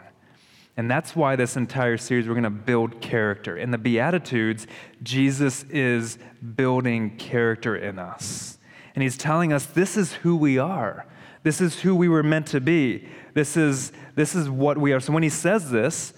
And 0.77 0.91
that's 0.91 1.15
why 1.15 1.37
this 1.37 1.57
entire 1.57 1.99
series, 1.99 2.27
we're 2.27 2.35
going 2.35 2.45
to 2.45 2.51
build 2.51 3.01
character. 3.01 3.57
In 3.57 3.71
the 3.71 3.79
Beatitudes, 3.79 4.67
Jesus 5.03 5.63
is 5.65 6.19
building 6.57 7.17
character 7.17 7.77
in 7.77 7.99
us. 7.99 8.59
And 8.95 9.03
he's 9.03 9.17
telling 9.17 9.53
us 9.53 9.67
this 9.67 9.97
is 9.97 10.15
who 10.15 10.35
we 10.35 10.59
are. 10.59 11.07
This 11.45 11.61
is 11.61 11.81
who 11.81 11.95
we 11.95 12.09
were 12.09 12.23
meant 12.23 12.47
to 12.49 12.61
be. 12.61 13.07
This 13.35 13.57
is, 13.57 13.93
this 14.17 14.35
is 14.35 14.49
what 14.51 14.79
we 14.79 14.93
are. 14.93 14.99
So 14.99 15.13
when 15.13 15.23
he 15.23 15.29
says 15.29 15.71
this, 15.71 16.15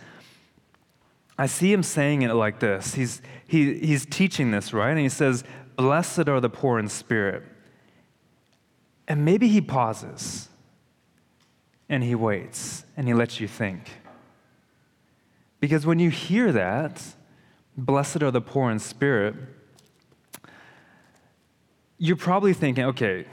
I 1.37 1.47
see 1.47 1.71
him 1.71 1.83
saying 1.83 2.23
it 2.23 2.33
like 2.33 2.61
this. 2.61 2.95
He's, 2.95 3.21
he, 3.47 3.75
he's 3.81 4.07
teaching 4.07 4.53
this, 4.53 4.73
right? 4.73 4.91
And 4.91 5.01
he 5.01 5.11
says, 5.11 5.45
Blessed 5.77 6.29
are 6.29 6.41
the 6.41 6.49
poor 6.49 6.79
in 6.79 6.89
spirit. 6.89 7.43
And 9.07 9.25
maybe 9.25 9.49
he 9.49 9.61
pauses 9.61 10.49
and 11.89 12.03
he 12.03 12.15
waits 12.15 12.85
and 12.97 13.07
he 13.07 13.13
lets 13.13 13.41
you 13.41 13.47
think. 13.47 13.91
Because 15.61 15.85
when 15.85 15.99
you 15.99 16.09
hear 16.11 16.53
that, 16.53 17.03
blessed 17.77 18.23
are 18.23 18.31
the 18.31 18.41
poor 18.41 18.71
in 18.71 18.79
spirit, 18.79 19.35
you're 21.99 22.17
probably 22.17 22.55
thinking, 22.55 22.85
okay, 22.85 23.27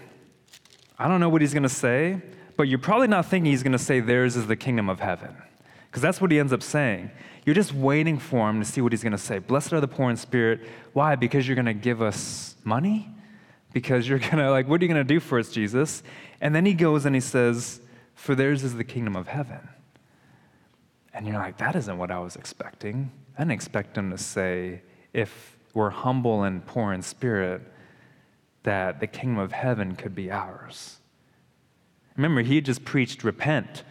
I 0.97 1.07
don't 1.07 1.19
know 1.19 1.29
what 1.29 1.41
he's 1.41 1.53
going 1.53 1.63
to 1.63 1.69
say, 1.69 2.21
but 2.55 2.67
you're 2.67 2.79
probably 2.79 3.07
not 3.07 3.25
thinking 3.25 3.51
he's 3.51 3.63
going 3.63 3.73
to 3.73 3.79
say, 3.79 3.99
theirs 3.99 4.35
is 4.35 4.47
the 4.47 4.55
kingdom 4.55 4.89
of 4.89 4.99
heaven. 4.99 5.35
Because 5.89 6.01
that's 6.01 6.21
what 6.21 6.31
he 6.31 6.39
ends 6.39 6.53
up 6.53 6.63
saying. 6.63 7.11
You're 7.45 7.55
just 7.55 7.73
waiting 7.73 8.17
for 8.17 8.49
him 8.49 8.59
to 8.59 8.65
see 8.65 8.81
what 8.81 8.93
he's 8.93 9.03
going 9.03 9.11
to 9.11 9.17
say. 9.17 9.39
Blessed 9.39 9.73
are 9.73 9.81
the 9.81 9.87
poor 9.87 10.09
in 10.09 10.17
spirit. 10.17 10.61
Why? 10.93 11.15
Because 11.15 11.47
you're 11.47 11.55
going 11.55 11.65
to 11.65 11.73
give 11.73 12.01
us 12.01 12.55
money? 12.63 13.09
Because 13.73 14.07
you're 14.07 14.19
going 14.27 14.37
to, 14.37 14.49
like, 14.49 14.67
what 14.67 14.81
are 14.81 14.85
you 14.85 14.91
going 14.91 15.05
to 15.05 15.13
do 15.13 15.19
for 15.19 15.39
us, 15.39 15.51
Jesus? 15.51 16.03
And 16.41 16.55
then 16.55 16.65
he 16.65 16.73
goes 16.73 17.05
and 17.05 17.15
he 17.15 17.21
says, 17.21 17.81
For 18.15 18.35
theirs 18.35 18.63
is 18.63 18.75
the 18.75 18.83
kingdom 18.83 19.15
of 19.15 19.27
heaven. 19.27 19.69
And 21.13 21.27
you're 21.27 21.37
like, 21.37 21.57
that 21.57 21.75
isn't 21.75 21.97
what 21.97 22.09
I 22.11 22.19
was 22.19 22.35
expecting. 22.35 23.11
I 23.37 23.41
didn't 23.41 23.51
expect 23.51 23.97
him 23.97 24.09
to 24.11 24.17
say, 24.17 24.81
if 25.13 25.57
we're 25.73 25.91
humble 25.91 26.43
and 26.43 26.65
poor 26.65 26.93
in 26.93 27.01
spirit, 27.01 27.61
that 28.63 28.99
the 28.99 29.07
kingdom 29.07 29.39
of 29.39 29.51
heaven 29.51 29.95
could 29.95 30.15
be 30.15 30.31
ours. 30.31 30.97
Remember, 32.15 32.41
he 32.41 32.61
just 32.61 32.85
preached, 32.85 33.23
repent, 33.23 33.83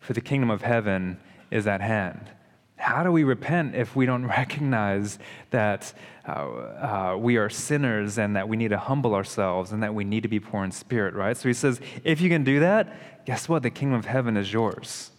for 0.00 0.12
the 0.12 0.20
kingdom 0.20 0.50
of 0.50 0.62
heaven 0.62 1.18
is 1.50 1.66
at 1.66 1.80
hand. 1.80 2.30
How 2.76 3.02
do 3.02 3.10
we 3.10 3.24
repent 3.24 3.74
if 3.74 3.96
we 3.96 4.06
don't 4.06 4.26
recognize 4.38 5.18
that 5.50 5.92
uh, 6.26 6.30
uh, 6.30 7.16
we 7.18 7.36
are 7.36 7.48
sinners 7.48 8.18
and 8.18 8.36
that 8.36 8.48
we 8.48 8.56
need 8.56 8.68
to 8.68 8.78
humble 8.78 9.14
ourselves 9.14 9.72
and 9.72 9.82
that 9.82 9.94
we 9.94 10.04
need 10.04 10.22
to 10.22 10.28
be 10.28 10.40
poor 10.40 10.64
in 10.64 10.70
spirit, 10.70 11.14
right? 11.14 11.36
So 11.36 11.48
he 11.48 11.54
says, 11.54 11.80
if 12.04 12.20
you 12.20 12.28
can 12.28 12.44
do 12.44 12.60
that, 12.60 13.24
guess 13.26 13.48
what? 13.48 13.62
The 13.62 13.70
kingdom 13.70 13.98
of 13.98 14.04
heaven 14.04 14.36
is 14.36 14.52
yours. 14.52 15.10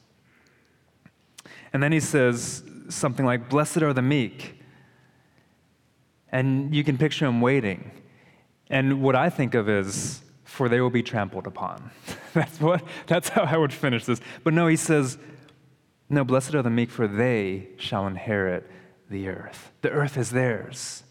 And 1.74 1.84
then 1.84 1.91
he 1.91 2.00
says 2.00 2.63
something 2.89 3.26
like, 3.26 3.50
Blessed 3.50 3.82
are 3.82 3.93
the 3.93 4.02
meek. 4.02 4.56
And 6.32 6.74
you 6.76 6.84
can 6.84 6.98
picture 6.98 7.26
him 7.26 7.41
waiting. 7.41 7.91
And 8.69 9.01
what 9.01 9.15
I 9.15 9.29
think 9.29 9.55
of 9.55 9.67
is, 9.69 10.21
For 10.43 10.67
they 10.67 10.82
will 10.82 10.89
be 10.89 11.03
trampled 11.03 11.47
upon. 11.47 11.91
that's, 12.34 12.60
what, 12.60 12.84
that's 13.08 13.29
how 13.29 13.43
I 13.43 13.58
would 13.58 13.73
finish 13.73 14.05
this. 14.05 14.19
But 14.43 14.53
no, 14.53 14.67
he 14.67 14.75
says, 14.75 15.17
No, 16.10 16.23
blessed 16.23 16.55
are 16.55 16.62
the 16.62 16.69
meek, 16.69 16.89
for 16.89 17.08
they 17.08 17.69
shall 17.77 18.08
inherit 18.08 18.69
the 19.10 19.27
earth. 19.29 19.71
The 19.82 19.89
earth 19.89 20.17
is 20.17 20.32
theirs. 20.32 21.03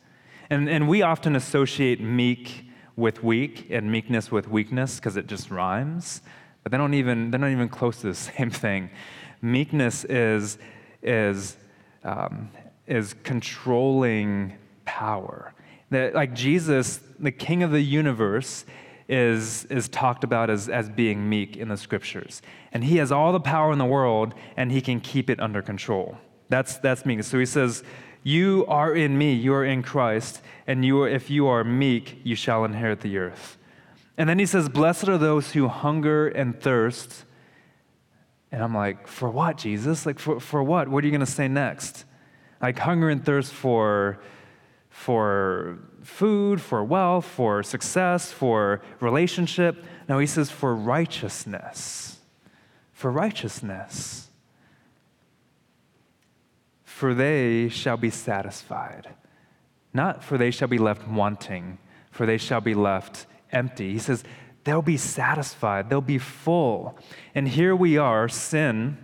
And, 0.51 0.68
and 0.68 0.88
we 0.88 1.03
often 1.03 1.37
associate 1.37 2.01
meek 2.01 2.64
with 2.97 3.23
weak 3.23 3.68
and 3.71 3.90
meekness 3.92 4.33
with 4.33 4.49
weakness 4.49 4.97
because 4.97 5.16
it 5.16 5.27
just 5.27 5.51
rhymes, 5.51 6.21
but 6.62 6.73
they 6.73 6.79
don't 6.79 6.94
even, 6.94 7.31
they're 7.31 7.38
not 7.38 7.51
even 7.51 7.68
close 7.68 8.01
to 8.01 8.09
the 8.09 8.14
same 8.37 8.51
thing. 8.51 8.90
Meekness 9.40 10.05
is, 10.05 10.59
is, 11.03 11.57
um, 12.03 12.51
is 12.87 13.14
controlling 13.23 14.55
power. 14.85 15.55
That, 15.90 16.14
like 16.14 16.35
Jesus, 16.35 17.01
the 17.18 17.33
king 17.33 17.62
of 17.62 17.70
the 17.70 17.81
universe, 17.81 18.64
is, 19.09 19.64
is 19.66 19.88
talked 19.88 20.22
about 20.22 20.51
as, 20.51 20.68
as 20.68 20.90
being 20.90 21.29
meek 21.29 21.57
in 21.57 21.68
the 21.68 21.77
scriptures. 21.77 22.42
And 22.72 22.85
he 22.85 22.98
has 22.98 23.11
all 23.11 23.33
the 23.33 23.40
power 23.40 23.72
in 23.72 23.79
the 23.79 23.87
world 23.87 24.35
and 24.57 24.70
he 24.70 24.83
can 24.83 25.01
keep 25.01 25.31
it 25.31 25.40
under 25.40 25.62
control. 25.62 26.18
That's, 26.51 26.77
that's 26.79 27.07
meek. 27.07 27.22
So 27.24 27.38
he 27.38 27.46
says, 27.46 27.83
You 28.22 28.66
are 28.68 28.94
in 28.94 29.16
me, 29.16 29.33
you 29.33 29.55
are 29.55 29.64
in 29.64 29.83
Christ, 29.83 30.42
and 30.66 30.85
you 30.85 31.03
are, 31.03 31.09
if 31.09 31.31
you 31.31 31.46
are 31.46 31.64
meek, 31.64 32.20
you 32.22 32.37
shall 32.37 32.64
inherit 32.64 33.01
the 33.01 33.16
earth. 33.16 33.57
And 34.18 34.29
then 34.29 34.38
he 34.38 34.44
says, 34.46 34.68
Blessed 34.68 35.09
are 35.09 35.18
those 35.18 35.53
who 35.53 35.68
hunger 35.68 36.29
and 36.29 36.61
thirst 36.61 37.24
and 38.51 38.62
I'm 38.62 38.74
like, 38.74 39.07
for 39.07 39.29
what, 39.29 39.59
Jesus? 39.59 40.07
Like, 40.07 40.18
for, 40.18 40.40
for 40.40 40.62
what? 40.62 40.88
What 40.88 41.05
are 41.05 41.07
you 41.07 41.11
going 41.11 41.20
to 41.20 41.27
say 41.27 41.48
next? 41.48 42.05
Like, 42.62 42.79
hunger 42.79 43.11
and 43.11 43.24
thirst 43.24 43.53
for, 43.53 44.20
for 44.99 45.79
food, 46.03 46.61
for 46.61 46.83
wealth, 46.83 47.25
for 47.25 47.63
success, 47.63 48.33
for 48.33 48.83
relationship. 48.99 49.85
No, 50.09 50.19
he 50.19 50.27
says, 50.27 50.51
for 50.51 50.75
righteousness. 50.75 52.19
For 52.93 53.13
righteousness. 53.13 54.29
For 56.83 57.15
they 57.15 57.69
shall 57.69 57.97
be 57.97 58.11
satisfied. 58.11 59.09
Not 59.95 60.25
for 60.25 60.37
they 60.37 60.51
shall 60.51 60.69
be 60.69 60.79
left 60.79 61.07
wanting, 61.07 61.79
for 62.11 62.27
they 62.27 62.37
shall 62.37 62.61
be 62.61 62.75
left 62.75 63.27
empty. 63.53 63.93
He 63.93 64.01
says, 64.01 64.25
they'll 64.65 64.83
be 64.83 64.97
satisfied, 64.97 65.91
they'll 65.91 66.01
be 66.01 66.19
full. 66.19 66.99
And 67.37 67.47
here 67.47 67.77
we 67.77 67.99
are, 67.99 68.29
sin, 68.29 68.99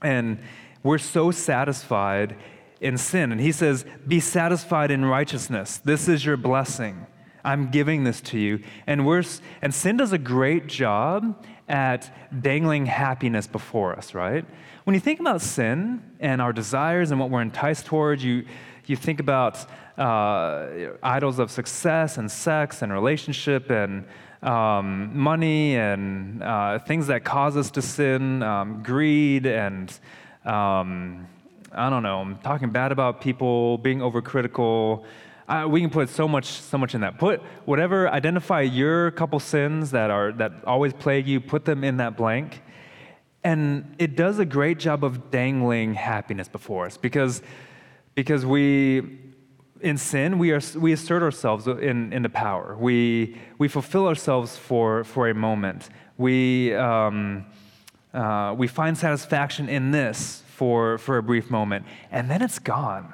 and 0.00 0.38
we're 0.84 0.98
so 0.98 1.32
satisfied 1.32 2.36
in 2.84 2.98
sin. 2.98 3.32
And 3.32 3.40
he 3.40 3.50
says, 3.50 3.84
Be 4.06 4.20
satisfied 4.20 4.90
in 4.90 5.04
righteousness. 5.04 5.78
This 5.78 6.06
is 6.06 6.24
your 6.24 6.36
blessing. 6.36 7.06
I'm 7.44 7.70
giving 7.70 8.04
this 8.04 8.20
to 8.22 8.38
you. 8.38 8.60
And, 8.86 9.06
we're, 9.06 9.24
and 9.60 9.74
sin 9.74 9.96
does 9.96 10.12
a 10.12 10.18
great 10.18 10.66
job 10.66 11.44
at 11.68 12.14
dangling 12.42 12.86
happiness 12.86 13.46
before 13.46 13.96
us, 13.96 14.14
right? 14.14 14.44
When 14.84 14.94
you 14.94 15.00
think 15.00 15.18
about 15.18 15.40
sin 15.40 16.02
and 16.20 16.40
our 16.42 16.52
desires 16.52 17.10
and 17.10 17.18
what 17.18 17.30
we're 17.30 17.42
enticed 17.42 17.86
towards, 17.86 18.22
you, 18.22 18.44
you 18.86 18.96
think 18.96 19.18
about 19.18 19.64
uh, 19.98 20.66
idols 21.02 21.38
of 21.38 21.50
success 21.50 22.18
and 22.18 22.30
sex 22.30 22.82
and 22.82 22.92
relationship 22.92 23.70
and 23.70 24.04
um, 24.42 25.16
money 25.16 25.76
and 25.76 26.42
uh, 26.42 26.78
things 26.80 27.06
that 27.06 27.24
cause 27.24 27.56
us 27.56 27.70
to 27.72 27.82
sin, 27.82 28.42
um, 28.42 28.82
greed, 28.82 29.46
and 29.46 29.98
um, 30.44 31.26
I 31.74 31.90
don't 31.90 32.02
know, 32.02 32.20
I'm 32.20 32.38
talking 32.38 32.70
bad 32.70 32.92
about 32.92 33.20
people, 33.20 33.78
being 33.78 33.98
overcritical. 33.98 35.04
We 35.68 35.80
can 35.80 35.90
put 35.90 36.08
so 36.08 36.26
much, 36.26 36.46
so 36.46 36.78
much 36.78 36.94
in 36.94 37.02
that. 37.02 37.18
Put 37.18 37.42
whatever, 37.64 38.08
identify 38.08 38.62
your 38.62 39.10
couple 39.10 39.40
sins 39.40 39.90
that 39.90 40.10
are 40.10 40.32
that 40.32 40.64
always 40.66 40.92
plague 40.92 41.26
you. 41.26 41.40
Put 41.40 41.64
them 41.64 41.84
in 41.84 41.98
that 41.98 42.16
blank, 42.16 42.62
and 43.42 43.94
it 43.98 44.16
does 44.16 44.38
a 44.38 44.44
great 44.46 44.78
job 44.78 45.04
of 45.04 45.30
dangling 45.30 45.94
happiness 45.94 46.48
before 46.48 46.86
us 46.86 46.96
because 46.96 47.42
because 48.14 48.46
we 48.46 49.18
in 49.80 49.98
sin, 49.98 50.38
we, 50.38 50.50
are, 50.50 50.60
we 50.76 50.92
assert 50.92 51.22
ourselves 51.22 51.66
in, 51.66 52.10
in 52.12 52.22
the 52.22 52.28
power. 52.28 52.74
We, 52.78 53.36
we 53.58 53.68
fulfill 53.68 54.08
ourselves 54.08 54.56
for, 54.56 55.04
for 55.04 55.28
a 55.28 55.34
moment. 55.34 55.90
We, 56.16 56.74
um, 56.74 57.44
uh, 58.14 58.54
we 58.56 58.66
find 58.66 58.96
satisfaction 58.96 59.68
in 59.68 59.90
this 59.90 60.43
for, 60.64 60.96
for 60.96 61.18
a 61.18 61.22
brief 61.22 61.50
moment, 61.50 61.84
and 62.10 62.30
then 62.30 62.40
it's 62.40 62.58
gone. 62.58 63.12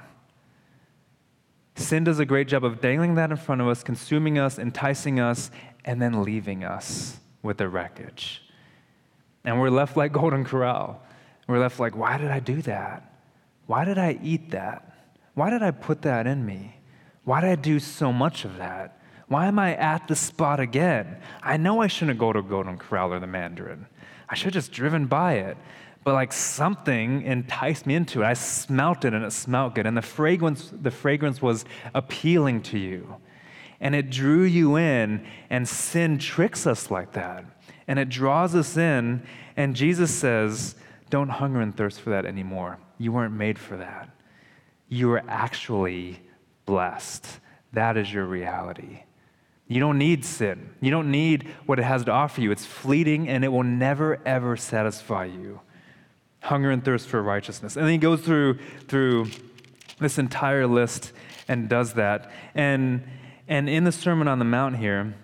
Sin 1.74 2.04
does 2.04 2.20
a 2.20 2.24
great 2.24 2.46
job 2.46 2.64
of 2.64 2.80
dangling 2.80 3.16
that 3.16 3.32
in 3.32 3.36
front 3.36 3.60
of 3.60 3.66
us, 3.66 3.82
consuming 3.82 4.38
us, 4.38 4.56
enticing 4.56 5.18
us, 5.18 5.50
and 5.84 6.00
then 6.00 6.22
leaving 6.22 6.62
us 6.62 7.18
with 7.42 7.56
the 7.56 7.68
wreckage. 7.68 8.40
And 9.44 9.60
we're 9.60 9.68
left 9.68 9.96
like 9.96 10.12
Golden 10.12 10.44
Corral. 10.44 11.02
We're 11.48 11.58
left 11.58 11.80
like, 11.80 11.96
why 11.96 12.18
did 12.18 12.30
I 12.30 12.38
do 12.38 12.62
that? 12.62 13.20
Why 13.66 13.84
did 13.84 13.98
I 13.98 14.16
eat 14.22 14.52
that? 14.52 14.96
Why 15.34 15.50
did 15.50 15.64
I 15.64 15.72
put 15.72 16.02
that 16.02 16.28
in 16.28 16.46
me? 16.46 16.76
Why 17.24 17.40
did 17.40 17.50
I 17.50 17.56
do 17.56 17.80
so 17.80 18.12
much 18.12 18.44
of 18.44 18.58
that? 18.58 18.96
Why 19.26 19.46
am 19.46 19.58
I 19.58 19.74
at 19.74 20.06
the 20.06 20.14
spot 20.14 20.60
again? 20.60 21.16
I 21.42 21.56
know 21.56 21.82
I 21.82 21.88
shouldn't 21.88 22.20
go 22.20 22.32
to 22.32 22.42
Golden 22.42 22.78
Corral 22.78 23.12
or 23.12 23.18
the 23.18 23.26
Mandarin. 23.26 23.86
I 24.28 24.36
should 24.36 24.54
have 24.54 24.62
just 24.62 24.70
driven 24.70 25.06
by 25.06 25.32
it 25.34 25.56
but 26.02 26.14
like 26.14 26.32
something 26.32 27.22
enticed 27.22 27.86
me 27.86 27.94
into 27.94 28.22
it. 28.22 28.26
I 28.26 28.32
smelt 28.32 29.04
it 29.04 29.12
and 29.12 29.24
it 29.24 29.32
smelt 29.32 29.74
good. 29.74 29.86
And 29.86 29.96
the 29.96 30.02
fragrance, 30.02 30.72
the 30.72 30.90
fragrance 30.90 31.42
was 31.42 31.64
appealing 31.94 32.62
to 32.62 32.78
you. 32.78 33.16
And 33.80 33.94
it 33.94 34.10
drew 34.10 34.42
you 34.42 34.76
in, 34.76 35.26
and 35.48 35.66
sin 35.66 36.18
tricks 36.18 36.66
us 36.66 36.90
like 36.90 37.12
that. 37.12 37.44
And 37.88 37.98
it 37.98 38.10
draws 38.10 38.54
us 38.54 38.76
in, 38.76 39.22
and 39.56 39.74
Jesus 39.74 40.10
says, 40.14 40.74
Don't 41.08 41.30
hunger 41.30 41.62
and 41.62 41.74
thirst 41.74 42.00
for 42.00 42.10
that 42.10 42.26
anymore. 42.26 42.78
You 42.98 43.12
weren't 43.12 43.32
made 43.32 43.58
for 43.58 43.78
that. 43.78 44.10
You 44.90 45.10
are 45.12 45.22
actually 45.26 46.20
blessed. 46.66 47.26
That 47.72 47.96
is 47.96 48.12
your 48.12 48.26
reality. 48.26 49.04
You 49.66 49.80
don't 49.80 49.96
need 49.96 50.26
sin. 50.26 50.70
You 50.82 50.90
don't 50.90 51.10
need 51.10 51.48
what 51.64 51.78
it 51.78 51.84
has 51.84 52.04
to 52.04 52.10
offer 52.10 52.42
you. 52.42 52.50
It's 52.50 52.66
fleeting 52.66 53.28
and 53.28 53.44
it 53.44 53.48
will 53.48 53.62
never, 53.62 54.20
ever 54.26 54.56
satisfy 54.56 55.24
you 55.26 55.60
hunger 56.40 56.70
and 56.70 56.85
thirst 56.85 57.09
for 57.09 57.22
righteousness. 57.22 57.76
And 57.76 57.85
then 57.85 57.92
he 57.92 57.98
goes 57.98 58.20
through, 58.20 58.59
through 58.88 59.29
this 59.98 60.18
entire 60.18 60.66
list 60.66 61.12
and 61.48 61.68
does 61.68 61.94
that. 61.94 62.31
And, 62.55 63.03
and 63.48 63.68
in 63.68 63.85
the 63.85 63.92
Sermon 63.92 64.29
on 64.29 64.38
the 64.38 64.44
Mount 64.44 64.79
here, 64.79 65.14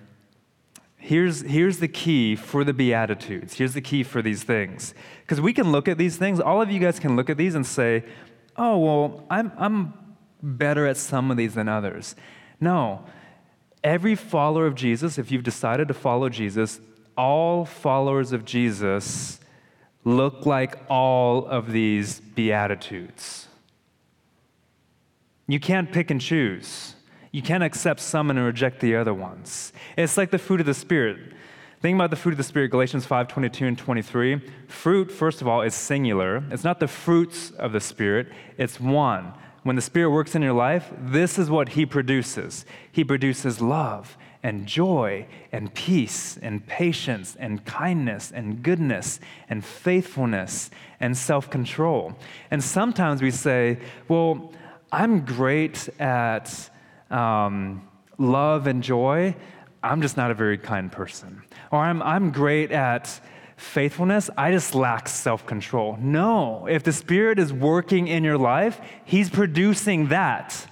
here's, 0.97 1.43
here's 1.43 1.79
the 1.79 1.89
key 1.89 2.37
for 2.37 2.65
the 2.65 2.73
Beatitudes. 2.73 3.55
Here's 3.55 3.75
the 3.75 3.81
key 3.81 4.03
for 4.03 4.23
these 4.23 4.43
things. 4.43 4.95
Because 5.23 5.41
we 5.41 5.53
can 5.53 5.73
look 5.73 5.89
at 5.89 5.99
these 5.99 6.17
things, 6.17 6.41
all 6.41 6.61
of 6.61 6.71
you 6.71 6.81
guys 6.81 6.99
can 6.99 7.17
look 7.17 7.31
at 7.31 7.37
these 7.37 7.55
and 7.55 7.67
say, 7.67 8.05
oh, 8.57 8.79
well, 8.79 9.27
I'm, 9.31 9.53
I'm 9.57 9.95
better 10.43 10.87
at 10.87 10.97
some 10.97 11.31
of 11.31 11.37
these 11.37 11.55
than 11.55 11.69
others. 11.69 12.15
No. 12.61 13.05
Every 13.83 14.15
follower 14.15 14.67
of 14.67 14.75
Jesus, 14.75 15.19
if 15.19 15.31
you've 15.31 15.43
decided 15.45 15.89
to 15.89 15.95
follow 15.95 16.29
Jesus, 16.29 16.81
all 17.17 17.65
followers 17.65 18.33
of 18.33 18.45
Jesus 18.45 19.41
look 20.07 20.47
like 20.47 20.79
all 20.89 21.47
of 21.47 21.73
these 21.73 22.21
Beatitudes. 22.21 23.49
You 25.49 25.59
can't 25.59 25.93
pick 25.93 26.13
and 26.13 26.21
choose. 26.21 26.95
You 27.33 27.43
can't 27.43 27.65
accept 27.65 28.01
some 28.01 28.31
and 28.31 28.39
reject 28.39 28.81
the 28.81 28.95
other 28.95 29.13
ones. 29.13 29.73
It's 29.99 30.17
like 30.17 30.31
the 30.31 30.39
fruit 30.39 30.61
of 30.61 30.67
the 30.67 30.75
Spirit. 30.75 31.35
Think 31.83 31.97
about 31.97 32.11
the 32.11 32.17
fruit 32.17 32.33
of 32.33 32.39
the 32.39 32.45
Spirit, 32.45 32.71
Galatians 32.71 33.05
5 33.05 33.27
22 33.27 33.67
and 33.67 33.77
23. 33.77 34.41
Fruit, 34.69 35.11
first 35.11 35.43
of 35.43 35.49
all, 35.49 35.61
is 35.61 35.75
singular. 35.75 36.43
It's 36.51 36.65
not 36.65 36.79
the 36.79 36.89
fruits 36.89 37.51
of 37.51 37.73
the 37.73 37.81
Spirit, 37.81 38.29
it's 38.57 38.81
one. 38.81 39.35
When 39.65 39.75
the 39.75 39.83
Spirit 39.83 40.11
works 40.11 40.37
in 40.37 40.43
your 40.43 40.53
life, 40.53 40.93
this 40.97 41.37
is 41.37 41.51
what 41.51 41.71
He 41.71 41.85
produces 41.85 42.65
He 42.93 43.03
produces 43.03 43.61
love 43.61 44.17
and 44.47 44.65
joy 44.65 45.27
and 45.51 45.75
peace 45.75 46.39
and 46.41 46.65
patience 46.69 47.37
and 47.41 47.65
kindness 47.65 48.31
and 48.31 48.63
goodness 48.63 49.19
and 49.51 49.65
faithfulness 49.65 50.71
and 51.01 51.17
self 51.17 51.51
control. 51.51 52.15
And 52.53 52.63
sometimes 52.63 53.21
we 53.21 53.33
say, 53.33 53.81
well, 54.07 54.53
I'm 54.93 55.25
great 55.25 55.89
at 55.99 56.71
um, 57.11 57.89
love 58.19 58.69
and 58.69 58.85
joy. 58.85 59.35
I'm 59.83 60.01
just 60.01 60.17
not 60.17 60.31
a 60.31 60.35
very 60.35 60.59
kind 60.59 60.93
person. 60.93 61.43
Or 61.73 61.81
I'm, 61.81 62.01
I'm 62.01 62.31
great 62.31 62.71
at 62.71 63.21
faithfulness. 63.57 64.31
I 64.39 64.53
just 64.53 64.77
lack 64.77 65.09
self 65.09 65.45
control. 65.45 65.99
No, 66.01 66.67
if 66.69 66.85
the 66.85 66.93
Spirit 66.93 67.41
is 67.41 67.53
working 67.53 68.07
in 68.07 68.23
your 68.23 68.39
life, 68.39 68.81
He's 69.05 69.29
producing 69.29 70.07
that. 70.11 70.66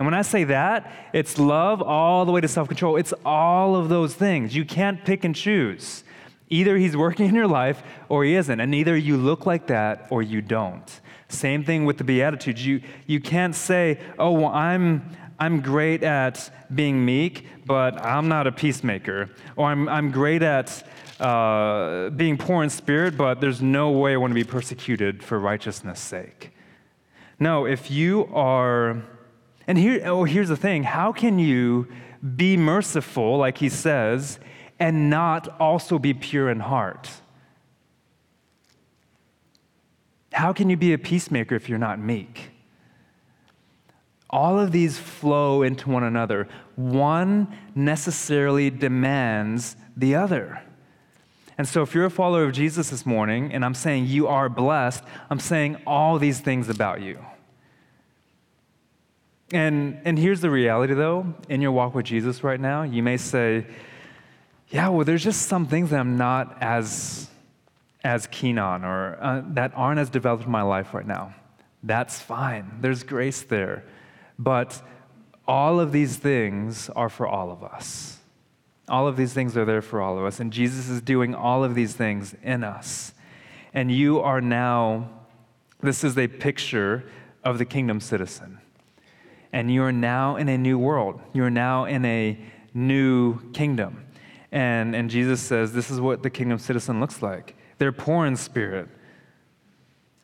And 0.00 0.06
when 0.06 0.14
I 0.14 0.22
say 0.22 0.44
that, 0.44 0.90
it's 1.12 1.38
love 1.38 1.82
all 1.82 2.24
the 2.24 2.32
way 2.32 2.40
to 2.40 2.48
self 2.48 2.68
control. 2.68 2.96
It's 2.96 3.12
all 3.22 3.76
of 3.76 3.90
those 3.90 4.14
things. 4.14 4.56
You 4.56 4.64
can't 4.64 5.04
pick 5.04 5.24
and 5.24 5.36
choose. 5.36 6.04
Either 6.48 6.78
he's 6.78 6.96
working 6.96 7.28
in 7.28 7.34
your 7.34 7.46
life 7.46 7.82
or 8.08 8.24
he 8.24 8.34
isn't. 8.34 8.60
And 8.60 8.74
either 8.74 8.96
you 8.96 9.18
look 9.18 9.44
like 9.44 9.66
that 9.66 10.06
or 10.08 10.22
you 10.22 10.40
don't. 10.40 11.00
Same 11.28 11.62
thing 11.64 11.84
with 11.84 11.98
the 11.98 12.04
Beatitudes. 12.04 12.66
You, 12.66 12.80
you 13.06 13.20
can't 13.20 13.54
say, 13.54 14.00
oh, 14.18 14.32
well, 14.32 14.48
I'm, 14.48 15.04
I'm 15.38 15.60
great 15.60 16.02
at 16.02 16.50
being 16.74 17.04
meek, 17.04 17.46
but 17.66 18.02
I'm 18.02 18.26
not 18.26 18.46
a 18.46 18.52
peacemaker. 18.52 19.28
Or 19.54 19.66
I'm, 19.66 19.86
I'm 19.86 20.10
great 20.10 20.42
at 20.42 20.82
uh, 21.20 22.08
being 22.08 22.38
poor 22.38 22.64
in 22.64 22.70
spirit, 22.70 23.18
but 23.18 23.42
there's 23.42 23.60
no 23.60 23.90
way 23.90 24.14
I 24.14 24.16
want 24.16 24.30
to 24.30 24.34
be 24.34 24.44
persecuted 24.44 25.22
for 25.22 25.38
righteousness' 25.38 26.00
sake. 26.00 26.52
No, 27.38 27.66
if 27.66 27.90
you 27.90 28.30
are 28.32 29.02
and 29.70 29.78
here, 29.78 30.02
oh, 30.04 30.24
here's 30.24 30.48
the 30.48 30.56
thing 30.56 30.82
how 30.82 31.12
can 31.12 31.38
you 31.38 31.86
be 32.34 32.56
merciful, 32.56 33.38
like 33.38 33.58
he 33.58 33.68
says, 33.68 34.40
and 34.80 35.08
not 35.08 35.46
also 35.60 35.96
be 35.96 36.12
pure 36.12 36.50
in 36.50 36.58
heart? 36.58 37.08
How 40.32 40.52
can 40.52 40.70
you 40.70 40.76
be 40.76 40.92
a 40.92 40.98
peacemaker 40.98 41.54
if 41.54 41.68
you're 41.68 41.78
not 41.78 42.00
meek? 42.00 42.50
All 44.28 44.58
of 44.58 44.72
these 44.72 44.98
flow 44.98 45.62
into 45.62 45.88
one 45.88 46.02
another. 46.02 46.48
One 46.74 47.56
necessarily 47.72 48.70
demands 48.70 49.76
the 49.96 50.16
other. 50.16 50.62
And 51.56 51.68
so, 51.68 51.82
if 51.82 51.94
you're 51.94 52.06
a 52.06 52.10
follower 52.10 52.42
of 52.42 52.52
Jesus 52.52 52.90
this 52.90 53.06
morning, 53.06 53.52
and 53.52 53.64
I'm 53.64 53.74
saying 53.74 54.06
you 54.06 54.26
are 54.26 54.48
blessed, 54.48 55.04
I'm 55.30 55.38
saying 55.38 55.76
all 55.86 56.18
these 56.18 56.40
things 56.40 56.68
about 56.68 57.02
you. 57.02 57.24
And, 59.52 60.00
and 60.04 60.18
here's 60.18 60.40
the 60.40 60.50
reality, 60.50 60.94
though, 60.94 61.34
in 61.48 61.60
your 61.60 61.72
walk 61.72 61.94
with 61.94 62.06
Jesus 62.06 62.44
right 62.44 62.60
now, 62.60 62.82
you 62.82 63.02
may 63.02 63.16
say, 63.16 63.66
yeah, 64.68 64.88
well, 64.88 65.04
there's 65.04 65.24
just 65.24 65.42
some 65.42 65.66
things 65.66 65.90
that 65.90 65.98
I'm 65.98 66.16
not 66.16 66.56
as, 66.60 67.28
as 68.04 68.28
keen 68.28 68.58
on 68.58 68.84
or 68.84 69.18
uh, 69.20 69.42
that 69.48 69.72
aren't 69.74 69.98
as 69.98 70.08
developed 70.08 70.44
in 70.44 70.50
my 70.50 70.62
life 70.62 70.94
right 70.94 71.06
now. 71.06 71.34
That's 71.82 72.20
fine. 72.20 72.78
There's 72.80 73.02
grace 73.02 73.42
there. 73.42 73.84
But 74.38 74.80
all 75.48 75.80
of 75.80 75.90
these 75.90 76.16
things 76.16 76.88
are 76.90 77.08
for 77.08 77.26
all 77.26 77.50
of 77.50 77.64
us. 77.64 78.18
All 78.88 79.08
of 79.08 79.16
these 79.16 79.32
things 79.32 79.56
are 79.56 79.64
there 79.64 79.82
for 79.82 80.00
all 80.00 80.16
of 80.16 80.24
us. 80.24 80.38
And 80.38 80.52
Jesus 80.52 80.88
is 80.88 81.00
doing 81.00 81.34
all 81.34 81.64
of 81.64 81.74
these 81.74 81.94
things 81.94 82.36
in 82.44 82.62
us. 82.62 83.12
And 83.74 83.90
you 83.90 84.20
are 84.20 84.40
now, 84.40 85.10
this 85.80 86.04
is 86.04 86.16
a 86.16 86.28
picture 86.28 87.04
of 87.42 87.58
the 87.58 87.64
kingdom 87.64 87.98
citizen 87.98 88.59
and 89.52 89.72
you 89.72 89.82
are 89.82 89.92
now 89.92 90.36
in 90.36 90.48
a 90.48 90.58
new 90.58 90.78
world. 90.78 91.20
You 91.32 91.44
are 91.44 91.50
now 91.50 91.84
in 91.84 92.04
a 92.04 92.38
new 92.74 93.40
kingdom. 93.52 94.06
And, 94.52 94.94
and 94.94 95.10
Jesus 95.10 95.40
says, 95.40 95.72
This 95.72 95.90
is 95.90 96.00
what 96.00 96.22
the 96.22 96.30
kingdom 96.30 96.58
citizen 96.58 97.00
looks 97.00 97.22
like. 97.22 97.56
They're 97.78 97.92
poor 97.92 98.26
in 98.26 98.36
spirit, 98.36 98.88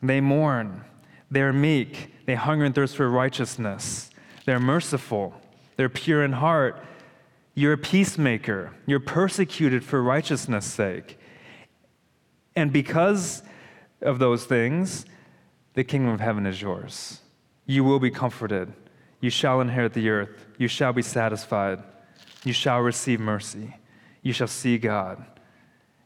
they 0.01 0.21
mourn, 0.21 0.83
they're 1.31 1.53
meek, 1.53 2.13
they 2.25 2.35
hunger 2.35 2.65
and 2.65 2.75
thirst 2.75 2.95
for 2.95 3.09
righteousness, 3.09 4.09
they're 4.45 4.59
merciful, 4.59 5.33
they're 5.75 5.89
pure 5.89 6.23
in 6.23 6.33
heart. 6.33 6.83
You're 7.55 7.73
a 7.73 7.77
peacemaker, 7.77 8.73
you're 8.85 8.99
persecuted 8.99 9.83
for 9.83 10.03
righteousness' 10.03 10.67
sake. 10.67 11.17
And 12.55 12.71
because 12.71 13.41
of 14.01 14.19
those 14.19 14.45
things, 14.45 15.05
the 15.73 15.83
kingdom 15.83 16.13
of 16.13 16.19
heaven 16.19 16.45
is 16.45 16.61
yours. 16.61 17.21
You 17.65 17.83
will 17.83 17.99
be 17.99 18.11
comforted. 18.11 18.73
You 19.19 19.29
shall 19.29 19.61
inherit 19.61 19.93
the 19.93 20.09
earth. 20.09 20.45
You 20.57 20.67
shall 20.67 20.93
be 20.93 21.01
satisfied. 21.01 21.81
You 22.43 22.53
shall 22.53 22.79
receive 22.79 23.19
mercy. 23.19 23.75
You 24.21 24.33
shall 24.33 24.47
see 24.47 24.77
God, 24.77 25.25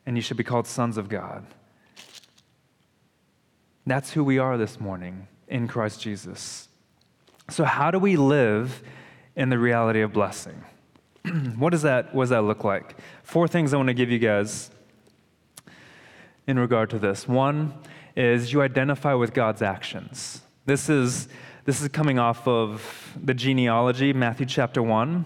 and 0.06 0.15
you 0.15 0.21
shall 0.21 0.38
be 0.38 0.43
called 0.43 0.67
sons 0.67 0.97
of 0.97 1.10
God. 1.10 1.45
That's 3.86 4.12
who 4.12 4.24
we 4.24 4.38
are 4.38 4.58
this 4.58 4.80
morning 4.80 5.28
in 5.47 5.67
Christ 5.67 6.02
Jesus. 6.02 6.69
So, 7.50 7.63
how 7.63 7.91
do 7.91 8.00
we 8.00 8.15
live 8.15 8.84
in 9.36 9.50
the 9.50 9.58
reality 9.58 10.02
of 10.02 10.13
blessing? 10.13 10.63
what, 11.58 11.71
does 11.71 11.82
that, 11.82 12.13
what 12.13 12.24
does 12.24 12.30
that 12.30 12.43
look 12.43 12.63
like? 12.63 12.95
Four 13.24 13.47
things 13.47 13.74
I 13.74 13.78
want 13.78 13.88
to 13.88 13.93
give 13.93 14.10
you 14.10 14.19
guys 14.19 14.69
in 16.47 16.58
regard 16.60 16.89
to 16.91 17.00
this. 17.00 17.28
One 17.28 17.74
is 18.15 18.54
you 18.54 18.62
identify 18.62 19.13
with 19.13 19.34
God's 19.34 19.62
actions. 19.62 20.41
This 20.65 20.89
is 20.89 21.28
this 21.63 21.82
is 21.82 21.89
coming 21.89 22.17
off 22.17 22.47
of 22.47 23.15
the 23.24 23.36
genealogy, 23.36 24.13
Matthew 24.13 24.47
chapter 24.47 24.82
1. 24.82 25.26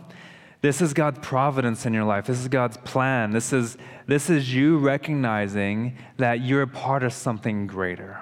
This 0.61 0.81
is 0.81 0.93
God's 0.93 1.19
providence 1.21 1.85
in 1.85 1.93
your 1.93 2.03
life. 2.03 2.25
This 2.25 2.39
is 2.39 2.49
God's 2.49 2.75
plan. 2.77 3.31
This 3.31 3.53
is, 3.53 3.77
this 4.05 4.29
is 4.29 4.53
you 4.53 4.77
recognizing 4.77 5.95
that 6.17 6.41
you're 6.41 6.63
a 6.63 6.67
part 6.67 7.03
of 7.03 7.13
something 7.13 7.67
greater. 7.67 8.21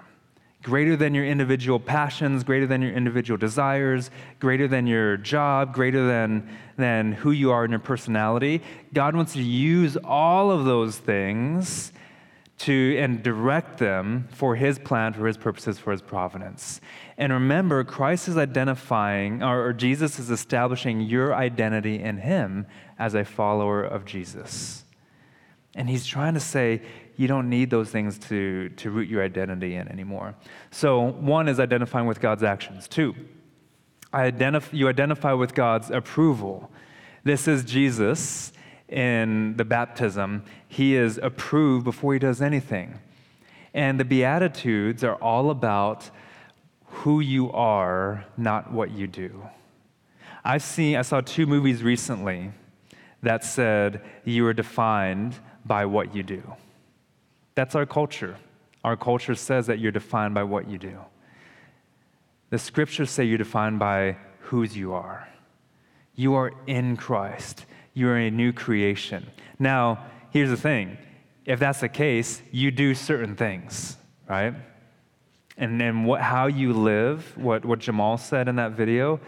Greater 0.62 0.96
than 0.96 1.16
your 1.16 1.26
individual 1.26 1.80
passions, 1.80 2.44
greater 2.44 2.68
than 2.68 2.84
your 2.84 2.92
individual 2.92 3.38
desires, 3.38 4.12
greater 4.40 4.68
than 4.68 4.86
your 4.86 5.18
job, 5.18 5.74
greater 5.74 6.06
than, 6.06 6.48
than 6.78 7.14
who 7.14 7.32
you 7.32 7.50
are 7.52 7.66
in 7.66 7.72
your 7.72 7.80
personality. 7.80 8.62
God 8.94 9.16
wants 9.16 9.34
to 9.34 9.42
use 9.42 9.98
all 10.04 10.52
of 10.52 10.66
those 10.66 10.98
things 10.98 11.93
to 12.60 12.98
and 12.98 13.24
direct 13.24 13.80
them 13.80 14.28
for 14.32 14.56
his 14.56 14.80
plan, 14.80 15.14
for 15.14 15.28
his 15.28 15.38
purposes, 15.38 15.80
for 15.80 15.92
his 15.92 16.02
providence. 16.02 16.80
And 17.18 17.34
remember, 17.34 17.84
Christ 17.84 18.28
is 18.28 18.38
identifying, 18.38 19.44
or, 19.44 19.68
or, 19.68 19.74
Jesus 19.74 20.20
is 20.20 20.30
establishing 20.30 21.02
your 21.02 21.34
identity 21.34 22.00
in 22.00 22.18
him 22.18 22.68
as 23.00 23.16
a 23.16 23.26
follower 23.26 23.84
of 23.84 24.06
Jesus. 24.06 24.86
And 25.76 25.90
he's 25.90 26.06
trying 26.06 26.36
to 26.36 26.40
say, 26.40 26.82
you 27.18 27.28
don't 27.28 27.50
need 27.50 27.70
those 27.70 27.90
things 27.90 28.18
to, 28.20 28.70
to 28.70 28.92
root 28.92 29.10
your 29.10 29.24
identity 29.24 29.76
in 29.76 29.88
anymore. 29.88 30.36
So, 30.72 31.00
one 31.00 31.48
is 31.48 31.60
identifying 31.60 32.08
with 32.08 32.20
God's 32.20 32.44
actions. 32.44 32.88
Two, 32.88 33.16
identif- 34.14 34.74
you 34.74 34.88
identify 34.88 35.34
with 35.34 35.54
God's 35.54 35.90
approval. 35.90 36.72
This 37.24 37.48
is 37.48 37.64
Jesus 37.64 38.54
in 38.90 39.56
the 39.58 39.66
baptism, 39.66 40.44
he 40.68 40.96
is 40.96 41.20
approved 41.22 41.86
before 41.86 42.14
he 42.14 42.20
does 42.20 42.42
anything. 42.42 43.00
And 43.74 44.00
the 44.00 44.06
Beatitudes 44.06 45.04
are 45.04 45.16
all 45.16 45.50
about 45.50 46.10
who 46.86 47.20
you 47.20 47.52
are, 47.52 48.26
not 48.38 48.72
what 48.72 48.92
you 48.92 49.08
do. 49.08 49.48
I've 50.46 50.62
seen, 50.62 50.96
I 50.96 51.02
saw 51.02 51.22
two 51.22 51.48
movies 51.48 51.82
recently 51.82 52.52
that 53.22 53.44
said 53.44 54.02
you 54.26 54.46
are 54.46 54.54
defined 54.54 55.36
by 55.66 55.86
what 55.86 56.14
you 56.14 56.22
do. 56.22 56.44
That's 57.56 57.76
our 57.76 57.86
culture. 57.86 58.36
Our 58.84 58.98
culture 58.98 59.36
says 59.36 59.68
that 59.68 59.80
you're 59.80 59.92
defined 59.92 60.34
by 60.34 60.44
what 60.44 60.70
you 60.70 60.78
do. 60.78 61.00
The 62.50 62.60
scriptures 62.60 63.10
say 63.10 63.24
you're 63.24 63.38
defined 63.38 63.80
by 63.80 64.18
whose 64.42 64.76
you 64.78 64.94
are. 64.94 65.28
You 66.16 66.36
are 66.36 66.52
in 66.68 66.98
Christ 66.98 67.66
you're 67.94 68.18
a 68.18 68.30
new 68.30 68.52
creation. 68.54 69.30
Now, 69.60 70.06
here's 70.32 70.50
the 70.50 70.58
thing 70.58 70.98
if 71.46 71.60
that's 71.60 71.82
the 71.82 71.90
case, 71.90 72.42
you 72.52 72.72
do 72.72 72.96
certain 72.96 73.36
things, 73.36 73.98
right? 74.30 74.54
And 75.58 75.80
then 75.80 76.06
what, 76.06 76.22
how 76.22 76.48
you 76.48 76.74
live, 76.74 77.38
what, 77.38 77.66
what 77.66 77.80
Jamal 77.80 78.18
said 78.18 78.48
in 78.48 78.56
that 78.56 78.72
video, 78.72 79.20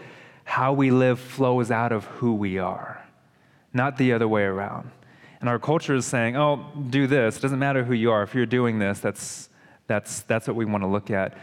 how 0.44 0.72
we 0.72 0.90
live 0.90 1.20
flows 1.20 1.70
out 1.70 1.92
of 1.92 2.04
who 2.04 2.34
we 2.34 2.58
are, 2.58 3.04
not 3.72 3.96
the 3.96 4.12
other 4.12 4.26
way 4.26 4.42
around. 4.42 4.90
And 5.40 5.48
our 5.48 5.58
culture 5.58 5.94
is 5.94 6.06
saying, 6.06 6.36
oh, 6.36 6.64
do 6.88 7.06
this. 7.06 7.36
It 7.36 7.42
doesn't 7.42 7.58
matter 7.58 7.84
who 7.84 7.92
you 7.92 8.10
are. 8.10 8.22
If 8.22 8.34
you're 8.34 8.46
doing 8.46 8.78
this, 8.78 9.00
that's, 9.00 9.50
that's, 9.86 10.22
that's 10.22 10.48
what 10.48 10.56
we 10.56 10.64
want 10.64 10.82
to 10.82 10.88
look 10.88 11.10
at. 11.10 11.36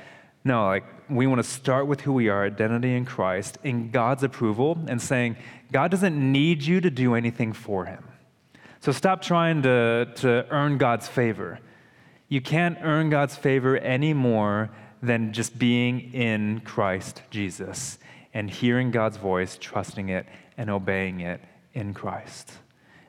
No, 0.44 0.66
like 0.66 0.84
we 1.10 1.28
want 1.28 1.40
to 1.40 1.50
start 1.50 1.88
with 1.88 2.02
who 2.02 2.14
we 2.14 2.30
are, 2.30 2.46
identity 2.46 2.96
in 2.96 3.06
Christ, 3.06 3.58
in 3.64 3.92
God's 3.92 4.24
approval, 4.24 4.78
and 4.88 5.02
saying, 5.02 5.38
God 5.72 5.92
doesn't 5.92 6.16
need 6.16 6.64
you 6.64 6.82
to 6.82 6.90
do 6.90 7.16
anything 7.16 7.54
for 7.54 7.86
him. 7.86 8.04
So 8.80 8.92
stop 8.92 9.22
trying 9.22 9.62
to, 9.62 10.12
to 10.16 10.46
earn 10.50 10.78
God's 10.78 11.08
favor. 11.08 11.60
You 12.28 12.42
can't 12.42 12.78
earn 12.82 13.10
God's 13.10 13.36
favor 13.36 13.78
any 13.78 14.14
more 14.14 14.70
than 15.02 15.34
just 15.34 15.58
being 15.58 16.14
in 16.14 16.62
Christ 16.62 17.22
Jesus 17.30 17.98
and 18.34 18.50
hearing 18.50 18.92
God's 18.92 19.18
voice, 19.18 19.58
trusting 19.60 20.10
it, 20.10 20.26
and 20.58 20.70
obeying 20.70 21.22
it 21.22 21.42
in 21.74 21.94
Christ. 21.94 22.52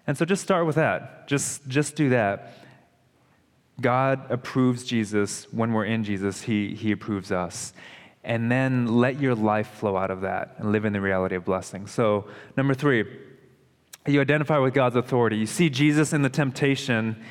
And 0.07 0.17
so 0.17 0.25
just 0.25 0.43
start 0.43 0.67
with 0.67 0.77
that. 0.77 1.27
Just, 1.27 1.67
just 1.67 1.97
do 1.97 2.11
that. 2.11 2.64
God 3.81 4.31
approves 4.31 4.85
Jesus 4.85 5.47
when 5.53 5.73
we're 5.73 5.85
in 5.85 6.05
Jesus, 6.05 6.43
He, 6.43 6.75
he 6.75 6.93
approves 6.93 7.33
us. 7.33 7.73
And 8.23 8.51
then 8.51 8.87
let 8.87 9.21
your 9.21 9.35
life 9.35 9.69
flow 9.69 9.97
out 9.97 10.11
of 10.11 10.23
that 10.23 10.55
and 10.59 10.73
live 10.73 10.85
in 10.85 10.93
the 10.93 11.01
reality 11.01 11.35
of 11.35 11.45
blessing. 11.45 11.87
So, 11.87 12.27
number 12.57 12.73
three, 12.73 13.05
you 14.07 14.21
identify 14.21 14.59
with 14.59 14.73
God's 14.73 14.97
authority. 14.97 15.37
You 15.37 15.47
see 15.47 15.69
Jesus 15.69 16.13
in 16.13 16.23
the 16.23 16.31
temptation, 16.31 17.23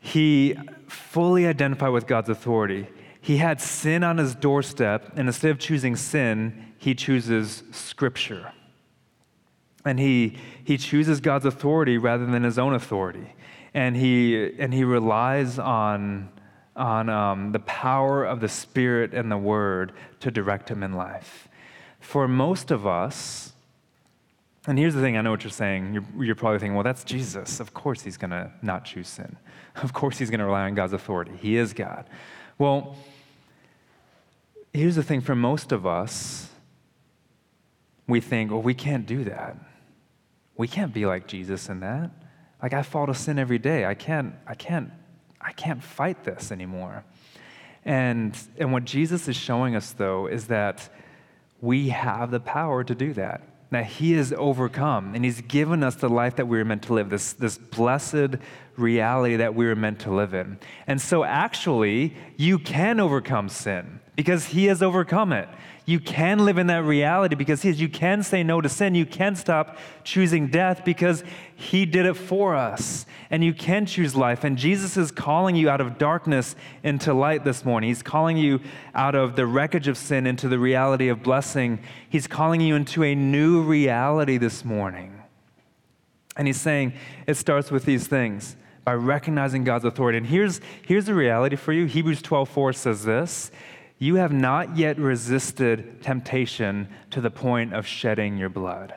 he 0.00 0.56
fully 0.86 1.46
identified 1.46 1.92
with 1.92 2.06
God's 2.06 2.28
authority. 2.28 2.88
He 3.20 3.36
had 3.38 3.60
sin 3.60 4.02
on 4.02 4.18
his 4.18 4.34
doorstep, 4.34 5.12
and 5.16 5.28
instead 5.28 5.50
of 5.50 5.58
choosing 5.58 5.96
sin, 5.96 6.72
he 6.76 6.94
chooses 6.94 7.62
Scripture. 7.70 8.52
And 9.84 9.98
he, 9.98 10.36
he 10.64 10.76
chooses 10.76 11.20
God's 11.20 11.46
authority 11.46 11.98
rather 11.98 12.26
than 12.26 12.42
his 12.42 12.58
own 12.58 12.74
authority 12.74 13.34
and 13.74 13.96
he, 13.96 14.52
and 14.58 14.72
he 14.72 14.84
relies 14.84 15.58
on, 15.58 16.28
on 16.76 17.08
um, 17.08 17.52
the 17.52 17.60
power 17.60 18.24
of 18.24 18.40
the 18.40 18.48
Spirit 18.48 19.14
and 19.14 19.30
the 19.30 19.38
Word 19.38 19.92
to 20.20 20.30
direct 20.30 20.70
him 20.70 20.82
in 20.82 20.92
life. 20.92 21.48
For 22.00 22.28
most 22.28 22.70
of 22.70 22.86
us, 22.86 23.52
and 24.66 24.78
here's 24.78 24.94
the 24.94 25.00
thing 25.00 25.16
I 25.16 25.22
know 25.22 25.30
what 25.30 25.42
you're 25.42 25.50
saying. 25.50 25.94
You're, 25.94 26.24
you're 26.24 26.34
probably 26.34 26.58
thinking, 26.58 26.74
well, 26.74 26.84
that's 26.84 27.04
Jesus. 27.04 27.58
Of 27.58 27.74
course 27.74 28.02
he's 28.02 28.16
going 28.16 28.30
to 28.30 28.50
not 28.62 28.84
choose 28.84 29.08
sin. 29.08 29.36
Of 29.82 29.94
course 29.94 30.18
he's 30.18 30.28
going 30.28 30.40
to 30.40 30.44
rely 30.44 30.64
on 30.64 30.74
God's 30.74 30.92
authority. 30.92 31.32
He 31.40 31.56
is 31.56 31.72
God. 31.72 32.04
Well, 32.58 32.94
here's 34.74 34.96
the 34.96 35.02
thing 35.02 35.22
for 35.22 35.34
most 35.34 35.72
of 35.72 35.86
us, 35.86 36.50
we 38.06 38.20
think, 38.20 38.50
well, 38.50 38.60
we 38.60 38.74
can't 38.74 39.06
do 39.06 39.24
that. 39.24 39.56
We 40.58 40.68
can't 40.68 40.92
be 40.92 41.06
like 41.06 41.26
Jesus 41.26 41.70
in 41.70 41.80
that. 41.80 42.10
Like 42.62 42.72
I 42.72 42.82
fall 42.82 43.06
to 43.06 43.14
sin 43.14 43.38
every 43.38 43.58
day. 43.58 43.84
I 43.84 43.94
can't, 43.94 44.34
I 44.46 44.54
can't, 44.54 44.90
I 45.40 45.52
can't 45.52 45.82
fight 45.82 46.24
this 46.24 46.52
anymore. 46.52 47.04
And, 47.84 48.38
and 48.58 48.72
what 48.72 48.84
Jesus 48.84 49.26
is 49.26 49.36
showing 49.36 49.74
us, 49.74 49.92
though, 49.92 50.28
is 50.28 50.46
that 50.46 50.88
we 51.60 51.88
have 51.88 52.30
the 52.30 52.40
power 52.40 52.84
to 52.84 52.94
do 52.94 53.12
that. 53.14 53.42
That 53.70 53.86
He 53.86 54.12
has 54.12 54.32
overcome, 54.34 55.14
and 55.14 55.24
He's 55.24 55.40
given 55.40 55.82
us 55.82 55.94
the 55.96 56.08
life 56.08 56.36
that 56.36 56.46
we 56.46 56.58
were 56.58 56.64
meant 56.64 56.82
to 56.84 56.92
live, 56.92 57.08
this, 57.08 57.32
this 57.32 57.56
blessed 57.56 58.36
reality 58.76 59.36
that 59.36 59.54
we 59.54 59.64
were 59.64 59.74
meant 59.74 60.00
to 60.00 60.10
live 60.10 60.34
in. 60.34 60.58
And 60.86 61.00
so, 61.00 61.24
actually, 61.24 62.14
you 62.36 62.58
can 62.58 63.00
overcome 63.00 63.48
sin 63.48 64.00
because 64.14 64.46
He 64.46 64.66
has 64.66 64.82
overcome 64.82 65.32
it. 65.32 65.48
You 65.84 65.98
can 65.98 66.44
live 66.44 66.58
in 66.58 66.68
that 66.68 66.84
reality 66.84 67.34
because 67.34 67.62
He 67.62 67.68
is. 67.68 67.80
You 67.80 67.88
can 67.88 68.22
say 68.22 68.42
no 68.42 68.60
to 68.60 68.68
sin. 68.68 68.94
You 68.94 69.06
can 69.06 69.34
stop 69.34 69.78
choosing 70.04 70.46
death 70.46 70.84
because 70.84 71.24
He 71.56 71.86
did 71.86 72.06
it 72.06 72.14
for 72.14 72.54
us. 72.54 73.04
And 73.30 73.42
you 73.42 73.52
can 73.52 73.86
choose 73.86 74.14
life. 74.14 74.44
And 74.44 74.56
Jesus 74.56 74.96
is 74.96 75.10
calling 75.10 75.56
you 75.56 75.68
out 75.68 75.80
of 75.80 75.98
darkness 75.98 76.54
into 76.84 77.12
light 77.12 77.44
this 77.44 77.64
morning. 77.64 77.88
He's 77.88 78.02
calling 78.02 78.36
you 78.36 78.60
out 78.94 79.14
of 79.14 79.34
the 79.34 79.46
wreckage 79.46 79.88
of 79.88 79.96
sin 79.96 80.26
into 80.26 80.48
the 80.48 80.58
reality 80.58 81.08
of 81.08 81.22
blessing. 81.22 81.80
He's 82.08 82.28
calling 82.28 82.60
you 82.60 82.76
into 82.76 83.02
a 83.02 83.14
new 83.14 83.62
reality 83.62 84.38
this 84.38 84.64
morning. 84.64 85.20
And 86.36 86.46
He's 86.46 86.60
saying 86.60 86.92
it 87.26 87.34
starts 87.34 87.70
with 87.70 87.84
these 87.84 88.06
things 88.06 88.56
by 88.84 88.94
recognizing 88.94 89.64
God's 89.64 89.84
authority. 89.84 90.18
And 90.18 90.26
here's, 90.26 90.60
here's 90.86 91.06
the 91.06 91.14
reality 91.14 91.56
for 91.56 91.72
you 91.72 91.86
Hebrews 91.86 92.22
12 92.22 92.48
4 92.48 92.72
says 92.72 93.04
this 93.04 93.50
you 94.02 94.16
have 94.16 94.32
not 94.32 94.76
yet 94.76 94.98
resisted 94.98 96.02
temptation 96.02 96.88
to 97.08 97.20
the 97.20 97.30
point 97.30 97.72
of 97.72 97.86
shedding 97.86 98.36
your 98.36 98.48
blood. 98.48 98.92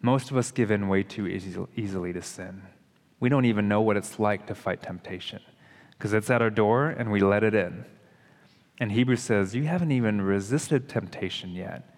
Most 0.00 0.30
of 0.30 0.36
us 0.36 0.52
give 0.52 0.70
in 0.70 0.86
way 0.86 1.02
too 1.02 1.26
easily 1.26 2.12
to 2.12 2.22
sin. 2.22 2.62
We 3.18 3.28
don't 3.28 3.46
even 3.46 3.66
know 3.66 3.80
what 3.80 3.96
it's 3.96 4.20
like 4.20 4.46
to 4.46 4.54
fight 4.54 4.80
temptation 4.80 5.40
because 5.90 6.12
it's 6.12 6.30
at 6.30 6.40
our 6.40 6.50
door 6.50 6.86
and 6.86 7.10
we 7.10 7.18
let 7.18 7.42
it 7.42 7.52
in. 7.52 7.84
And 8.78 8.92
Hebrews 8.92 9.22
says, 9.22 9.56
You 9.56 9.64
haven't 9.64 9.90
even 9.90 10.22
resisted 10.22 10.88
temptation 10.88 11.50
yet. 11.56 11.92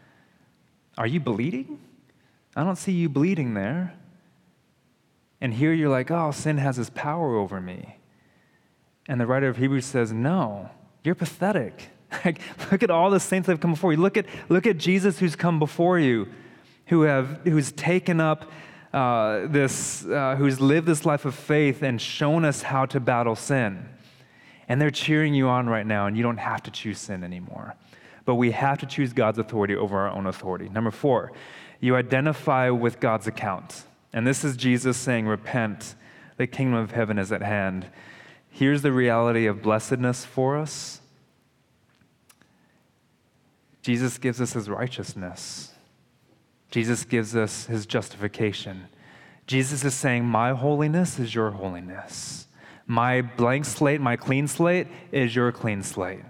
Are 0.97 1.07
you 1.07 1.21
bleeding? 1.21 1.79
I 2.57 2.65
don't 2.65 2.77
see 2.77 2.93
you 2.93 3.11
bleeding 3.11 3.53
there. 3.53 3.93
And 5.43 5.53
here 5.53 5.75
you're 5.75 5.91
like, 5.91 6.11
Oh, 6.11 6.31
sin 6.31 6.57
has 6.57 6.79
this 6.79 6.89
power 6.89 7.37
over 7.37 7.61
me. 7.61 7.99
And 9.07 9.21
the 9.21 9.27
writer 9.27 9.49
of 9.49 9.59
Hebrews 9.59 9.85
says, 9.85 10.11
No, 10.11 10.71
you're 11.05 11.15
pathetic. 11.15 11.91
Like, 12.25 12.41
look 12.73 12.83
at 12.83 12.91
all 12.91 13.11
the 13.11 13.21
saints 13.21 13.47
that 13.47 13.53
have 13.53 13.61
come 13.61 13.73
before 13.73 13.93
you. 13.93 13.99
Look 13.99 14.17
at, 14.17 14.27
look 14.49 14.67
at 14.67 14.79
Jesus 14.79 15.19
who's 15.19 15.37
come 15.37 15.59
before 15.59 15.99
you, 15.99 16.29
who 16.87 17.03
have, 17.03 17.41
who's 17.45 17.71
taken 17.73 18.21
up 18.21 18.51
uh, 18.93 19.47
this, 19.47 20.07
uh, 20.07 20.37
who's 20.37 20.61
lived 20.61 20.87
this 20.87 21.05
life 21.05 21.25
of 21.25 21.35
faith 21.35 21.83
and 21.83 22.01
shown 22.01 22.45
us 22.45 22.63
how 22.63 22.87
to 22.87 23.01
battle 23.01 23.37
sin. 23.37 23.87
And 24.69 24.81
they're 24.81 24.91
cheering 24.91 25.35
you 25.35 25.49
on 25.49 25.69
right 25.69 25.87
now, 25.87 26.07
and 26.07 26.17
you 26.17 26.23
don't 26.23 26.39
have 26.39 26.63
to 26.65 26.71
choose 26.71 26.99
sin 26.99 27.25
anymore. 27.25 27.75
But 28.25 28.35
we 28.37 28.51
have 28.51 28.79
to 28.79 28.87
choose 28.87 29.13
God's 29.13 29.39
authority 29.39 29.75
over 29.75 29.99
our 29.99 30.11
own 30.11 30.27
authority. 30.27 30.69
Number 30.69 30.91
four, 30.91 31.33
you 31.81 31.97
identify 31.97 32.69
with 32.71 33.01
God's 33.01 33.27
account. 33.27 33.85
And 34.13 34.27
this 34.27 34.45
is 34.45 34.57
Jesus 34.57 34.97
saying, 34.97 35.27
Repent, 35.27 35.95
the 36.37 36.47
kingdom 36.47 36.79
of 36.79 36.91
heaven 36.91 37.19
is 37.19 37.33
at 37.33 37.43
hand. 37.43 37.87
Here's 38.51 38.83
the 38.83 38.93
reality 38.93 39.47
of 39.47 39.63
blessedness 39.63 40.25
for 40.25 40.57
us 40.59 41.01
Jesus 43.83 44.19
gives 44.19 44.41
us 44.41 44.53
his 44.53 44.69
righteousness. 44.69 45.73
Jesus 46.71 47.05
gives 47.05 47.35
us 47.35 47.67
his 47.67 47.87
justification. 47.87 48.89
Jesus 49.47 49.85
is 49.85 49.95
saying, 49.95 50.25
My 50.25 50.53
holiness 50.53 51.19
is 51.19 51.35
your 51.35 51.53
holiness. 51.53 52.47
My 52.87 53.23
blank 53.23 53.65
slate, 53.65 54.01
my 54.01 54.17
clean 54.17 54.49
slate 54.49 54.87
is 55.13 55.35
your 55.35 55.53
clean 55.53 55.83
slate. 55.83 56.25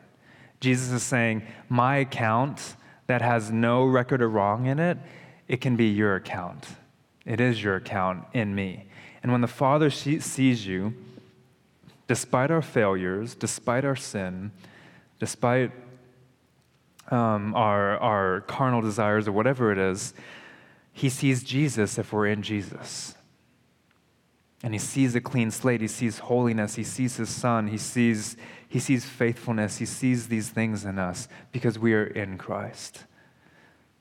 Jesus 0.61 0.91
is 0.91 1.03
saying, 1.03 1.43
My 1.69 1.97
account 1.97 2.77
that 3.07 3.23
has 3.23 3.51
no 3.51 3.85
record 3.85 4.23
of 4.23 4.33
wrong 4.33 4.67
in 4.67 4.79
it, 4.79 4.99
it 5.49 5.61
can 5.61 5.77
be 5.77 5.87
your 5.87 6.15
account. 6.15 6.67
It 7.25 7.41
is 7.41 7.63
your 7.63 7.77
account 7.77 8.25
in 8.33 8.55
me. 8.55 8.87
And 9.23 9.33
when 9.33 9.41
the 9.41 9.49
Father 9.49 9.91
sees 9.91 10.67
you, 10.67 10.95
despite 12.07 12.51
our 12.51 12.63
failures, 12.63 13.35
despite 13.35 13.85
our 13.85 13.97
sin, 13.97 14.53
despite 15.19 15.73
um, 17.11 17.55
our, 17.55 17.99
our 17.99 18.41
carnal 18.43 18.81
desires 18.81 19.27
or 19.27 19.33
whatever 19.33 19.73
it 19.73 19.79
is, 19.79 20.15
he 20.93 21.09
sees 21.09 21.43
Jesus 21.43 21.99
if 21.99 22.13
we're 22.13 22.27
in 22.27 22.43
Jesus. 22.43 23.15
And 24.63 24.75
he 24.75 24.79
sees 24.79 25.15
a 25.15 25.21
clean 25.21 25.51
slate. 25.51 25.81
He 25.81 25.89
sees 25.89 26.19
holiness. 26.19 26.75
He 26.75 26.83
sees 26.83 27.17
his 27.17 27.29
son. 27.29 27.69
He 27.69 27.79
sees, 27.79 28.37
he 28.69 28.81
sees 28.81 29.05
faithfulness. 29.05 29.79
He 29.79 29.87
sees 29.87 30.27
these 30.27 30.49
things 30.49 30.85
in 30.85 30.99
us 30.99 31.29
because 31.53 31.79
we 31.79 31.95
are 31.95 32.05
in 32.05 32.37
Christ. 32.37 33.05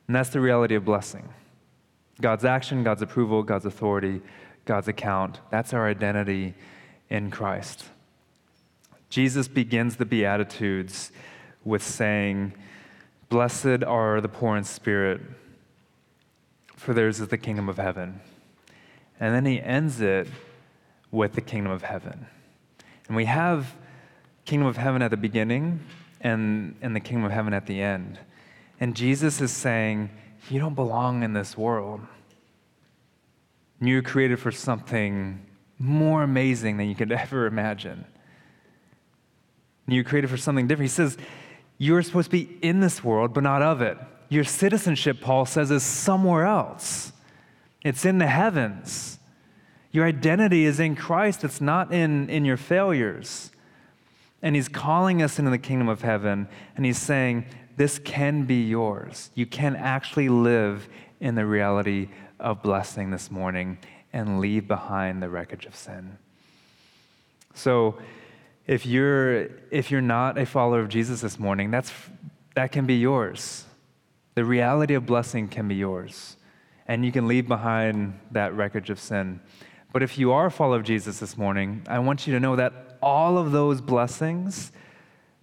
And 0.07 0.15
that's 0.15 0.29
the 0.29 0.39
reality 0.39 0.75
of 0.75 0.85
blessing 0.85 1.29
God's 2.19 2.45
action, 2.45 2.83
God's 2.83 3.03
approval, 3.03 3.43
God's 3.43 3.65
authority, 3.65 4.21
God's 4.65 4.87
account. 4.87 5.39
That's 5.51 5.73
our 5.73 5.87
identity 5.87 6.55
in 7.09 7.29
Christ. 7.29 7.85
Jesus 9.09 9.47
begins 9.47 9.97
the 9.97 10.05
Beatitudes 10.05 11.11
with 11.63 11.83
saying, 11.83 12.53
Blessed 13.29 13.83
are 13.83 14.21
the 14.21 14.29
poor 14.29 14.55
in 14.55 14.63
spirit, 14.63 15.21
for 16.75 16.93
theirs 16.93 17.19
is 17.19 17.27
the 17.27 17.37
kingdom 17.37 17.67
of 17.67 17.77
heaven. 17.77 18.21
And 19.19 19.35
then 19.35 19.45
he 19.45 19.61
ends 19.61 19.99
it 19.99 20.27
with 21.11 21.33
the 21.33 21.41
kingdom 21.41 21.71
of 21.71 21.83
heaven. 21.83 22.27
And 23.07 23.15
we 23.15 23.25
have 23.25 23.73
kingdom 24.45 24.67
of 24.67 24.77
heaven 24.77 25.01
at 25.01 25.11
the 25.11 25.17
beginning 25.17 25.81
and, 26.21 26.75
and 26.81 26.95
the 26.95 26.99
kingdom 26.99 27.25
of 27.25 27.31
heaven 27.31 27.53
at 27.53 27.65
the 27.65 27.81
end. 27.81 28.19
And 28.79 28.95
Jesus 28.95 29.41
is 29.41 29.51
saying, 29.51 30.09
You 30.49 30.59
don't 30.59 30.75
belong 30.75 31.23
in 31.23 31.33
this 31.33 31.57
world. 31.57 32.01
You're 33.81 34.01
created 34.01 34.39
for 34.39 34.51
something 34.51 35.45
more 35.77 36.23
amazing 36.23 36.77
than 36.77 36.87
you 36.87 36.95
could 36.95 37.11
ever 37.23 37.45
imagine. 37.45 38.05
You're 39.87 40.03
created 40.03 40.29
for 40.29 40.37
something 40.37 40.67
different. 40.67 40.91
He 40.91 40.95
says, 40.95 41.17
You're 41.77 42.01
supposed 42.01 42.31
to 42.31 42.31
be 42.31 42.57
in 42.61 42.79
this 42.79 43.03
world, 43.03 43.33
but 43.33 43.43
not 43.43 43.61
of 43.61 43.81
it. 43.81 43.97
Your 44.29 44.43
citizenship, 44.43 45.21
Paul 45.21 45.45
says, 45.45 45.71
is 45.71 45.83
somewhere 45.83 46.45
else. 46.45 47.13
It's 47.83 48.03
in 48.05 48.17
the 48.17 48.27
heavens. 48.27 49.19
Your 49.91 50.05
identity 50.05 50.65
is 50.65 50.79
in 50.79 50.95
Christ, 50.95 51.43
it's 51.43 51.61
not 51.61 51.93
in, 51.93 52.29
in 52.29 52.45
your 52.45 52.57
failures. 52.57 53.51
And 54.41 54.55
he's 54.55 54.67
calling 54.67 55.21
us 55.21 55.39
into 55.39 55.51
the 55.51 55.57
kingdom 55.57 55.87
of 55.87 56.01
heaven, 56.01 56.47
and 56.75 56.85
he's 56.85 56.99
saying, 56.99 57.45
This 57.77 57.99
can 57.99 58.43
be 58.43 58.63
yours. 58.63 59.31
You 59.33 59.45
can 59.45 59.75
actually 59.75 60.29
live 60.29 60.87
in 61.19 61.35
the 61.35 61.45
reality 61.45 62.09
of 62.39 62.61
blessing 62.61 63.09
this 63.09 63.31
morning 63.31 63.79
and 64.13 64.39
leave 64.39 64.67
behind 64.67 65.21
the 65.21 65.29
wreckage 65.29 65.65
of 65.65 65.75
sin. 65.75 66.17
So, 67.53 67.97
if 68.67 68.85
you're, 68.85 69.47
if 69.71 69.89
you're 69.89 70.01
not 70.01 70.37
a 70.37 70.45
follower 70.45 70.81
of 70.81 70.89
Jesus 70.89 71.21
this 71.21 71.39
morning, 71.39 71.71
that's, 71.71 71.91
that 72.55 72.71
can 72.73 72.85
be 72.85 72.95
yours. 72.95 73.63
The 74.35 74.43
reality 74.43 74.93
of 74.93 75.05
blessing 75.05 75.47
can 75.47 75.67
be 75.69 75.75
yours. 75.75 76.35
And 76.85 77.05
you 77.05 77.11
can 77.11 77.27
leave 77.27 77.47
behind 77.47 78.19
that 78.31 78.53
wreckage 78.53 78.89
of 78.89 78.99
sin. 78.99 79.39
But 79.93 80.03
if 80.03 80.17
you 80.17 80.33
are 80.33 80.47
a 80.47 80.51
follower 80.51 80.77
of 80.77 80.83
Jesus 80.83 81.19
this 81.19 81.37
morning, 81.37 81.81
I 81.87 81.99
want 81.99 82.27
you 82.27 82.33
to 82.33 82.39
know 82.39 82.57
that 82.57 82.97
all 83.01 83.37
of 83.37 83.51
those 83.51 83.79
blessings, 83.79 84.71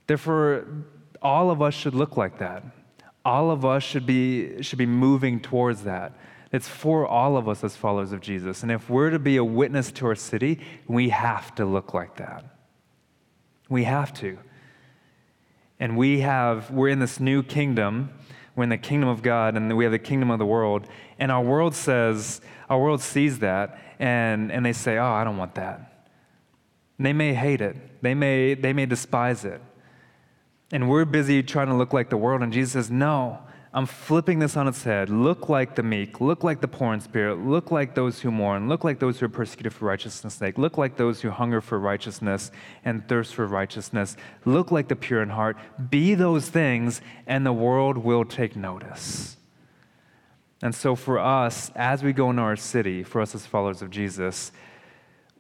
therefore, 0.06 0.66
all 1.22 1.50
of 1.50 1.62
us 1.62 1.74
should 1.74 1.94
look 1.94 2.16
like 2.16 2.38
that. 2.38 2.62
All 3.24 3.50
of 3.50 3.64
us 3.64 3.82
should 3.82 4.04
be, 4.04 4.62
should 4.62 4.78
be 4.78 4.86
moving 4.86 5.40
towards 5.40 5.84
that. 5.84 6.12
It's 6.52 6.68
for 6.68 7.06
all 7.06 7.38
of 7.38 7.48
us 7.48 7.64
as 7.64 7.74
followers 7.74 8.12
of 8.12 8.20
Jesus. 8.20 8.62
And 8.62 8.70
if 8.70 8.88
we're 8.90 9.10
to 9.10 9.18
be 9.18 9.38
a 9.38 9.44
witness 9.44 9.90
to 9.92 10.06
our 10.06 10.14
city, 10.14 10.60
we 10.86 11.08
have 11.08 11.54
to 11.54 11.64
look 11.64 11.94
like 11.94 12.16
that. 12.16 12.53
We 13.68 13.84
have 13.84 14.12
to. 14.14 14.38
And 15.80 15.96
we 15.96 16.20
have, 16.20 16.70
we're 16.70 16.88
in 16.88 16.98
this 16.98 17.18
new 17.18 17.42
kingdom. 17.42 18.10
We're 18.56 18.64
in 18.64 18.70
the 18.70 18.78
kingdom 18.78 19.08
of 19.08 19.22
God, 19.22 19.56
and 19.56 19.76
we 19.76 19.84
have 19.84 19.92
the 19.92 19.98
kingdom 19.98 20.30
of 20.30 20.38
the 20.38 20.46
world. 20.46 20.86
And 21.18 21.32
our 21.32 21.42
world 21.42 21.74
says, 21.74 22.40
our 22.70 22.78
world 22.78 23.00
sees 23.00 23.40
that, 23.40 23.78
and, 23.98 24.52
and 24.52 24.64
they 24.64 24.72
say, 24.72 24.96
oh, 24.96 25.12
I 25.12 25.24
don't 25.24 25.36
want 25.36 25.56
that. 25.56 26.06
And 26.98 27.06
they 27.06 27.12
may 27.12 27.34
hate 27.34 27.60
it, 27.60 28.02
they 28.02 28.14
may, 28.14 28.54
they 28.54 28.72
may 28.72 28.86
despise 28.86 29.44
it. 29.44 29.60
And 30.70 30.88
we're 30.88 31.04
busy 31.04 31.42
trying 31.42 31.66
to 31.66 31.74
look 31.74 31.92
like 31.92 32.10
the 32.10 32.16
world, 32.16 32.42
and 32.42 32.52
Jesus 32.52 32.72
says, 32.74 32.90
no, 32.92 33.40
I'm 33.76 33.86
flipping 33.86 34.38
this 34.38 34.56
on 34.56 34.68
its 34.68 34.84
head. 34.84 35.10
Look 35.10 35.48
like 35.48 35.74
the 35.74 35.82
meek, 35.82 36.20
look 36.20 36.44
like 36.44 36.60
the 36.60 36.68
poor 36.68 36.94
in 36.94 37.00
spirit, 37.00 37.40
look 37.44 37.72
like 37.72 37.96
those 37.96 38.20
who 38.20 38.30
mourn, 38.30 38.68
look 38.68 38.84
like 38.84 39.00
those 39.00 39.18
who 39.18 39.26
are 39.26 39.28
persecuted 39.28 39.74
for 39.74 39.86
righteousness' 39.86 40.34
sake, 40.34 40.58
look 40.58 40.78
like 40.78 40.96
those 40.96 41.20
who 41.20 41.30
hunger 41.30 41.60
for 41.60 41.80
righteousness 41.80 42.52
and 42.84 43.08
thirst 43.08 43.34
for 43.34 43.48
righteousness, 43.48 44.16
look 44.44 44.70
like 44.70 44.86
the 44.86 44.94
pure 44.94 45.22
in 45.22 45.30
heart. 45.30 45.56
Be 45.90 46.14
those 46.14 46.48
things, 46.48 47.00
and 47.26 47.44
the 47.44 47.52
world 47.52 47.98
will 47.98 48.24
take 48.24 48.54
notice. 48.54 49.38
And 50.62 50.72
so, 50.72 50.94
for 50.94 51.18
us, 51.18 51.72
as 51.74 52.04
we 52.04 52.12
go 52.12 52.30
into 52.30 52.42
our 52.42 52.56
city, 52.56 53.02
for 53.02 53.20
us 53.20 53.34
as 53.34 53.44
followers 53.44 53.82
of 53.82 53.90
Jesus, 53.90 54.52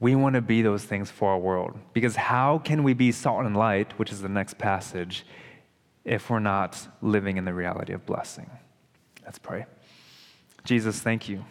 we 0.00 0.16
want 0.16 0.34
to 0.34 0.42
be 0.42 0.60
those 0.60 0.82
things 0.84 1.08
for 1.08 1.30
our 1.30 1.38
world. 1.38 1.78
Because 1.92 2.16
how 2.16 2.58
can 2.58 2.82
we 2.82 2.94
be 2.94 3.12
salt 3.12 3.46
and 3.46 3.56
light, 3.56 3.96
which 3.96 4.10
is 4.10 4.22
the 4.22 4.28
next 4.28 4.58
passage, 4.58 5.24
if 6.04 6.28
we're 6.30 6.38
not 6.38 6.88
living 7.00 7.36
in 7.36 7.44
the 7.44 7.54
reality 7.54 7.92
of 7.92 8.04
blessing. 8.04 8.50
Let's 9.24 9.38
pray. 9.38 9.66
Jesus, 10.64 11.00
thank 11.00 11.28
you. 11.28 11.44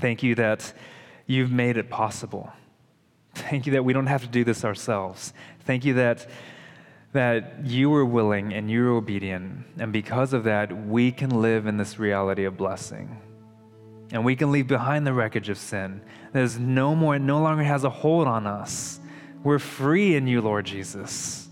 Thank 0.00 0.22
you 0.22 0.34
that 0.34 0.72
you've 1.26 1.50
made 1.50 1.76
it 1.76 1.88
possible. 1.88 2.52
Thank 3.34 3.66
you 3.66 3.72
that 3.72 3.84
we 3.84 3.92
don't 3.92 4.06
have 4.06 4.22
to 4.22 4.28
do 4.28 4.44
this 4.44 4.64
ourselves. 4.64 5.32
Thank 5.60 5.84
you 5.84 5.94
that, 5.94 6.26
that 7.12 7.64
you 7.64 7.90
were 7.90 8.04
willing 8.04 8.54
and 8.54 8.70
you 8.70 8.84
were 8.84 8.90
obedient. 8.90 9.66
And 9.78 9.92
because 9.92 10.32
of 10.32 10.44
that, 10.44 10.86
we 10.86 11.12
can 11.12 11.42
live 11.42 11.66
in 11.66 11.76
this 11.76 11.98
reality 11.98 12.44
of 12.44 12.56
blessing. 12.56 13.20
And 14.12 14.24
we 14.24 14.36
can 14.36 14.52
leave 14.52 14.68
behind 14.68 15.06
the 15.06 15.12
wreckage 15.12 15.48
of 15.48 15.58
sin. 15.58 16.00
There's 16.32 16.58
no 16.58 16.94
more, 16.94 17.16
it 17.16 17.20
no 17.20 17.40
longer 17.42 17.64
has 17.64 17.84
a 17.84 17.90
hold 17.90 18.26
on 18.26 18.46
us. 18.46 19.00
We're 19.42 19.58
free 19.58 20.14
in 20.16 20.26
you, 20.26 20.40
Lord 20.40 20.64
Jesus. 20.64 21.45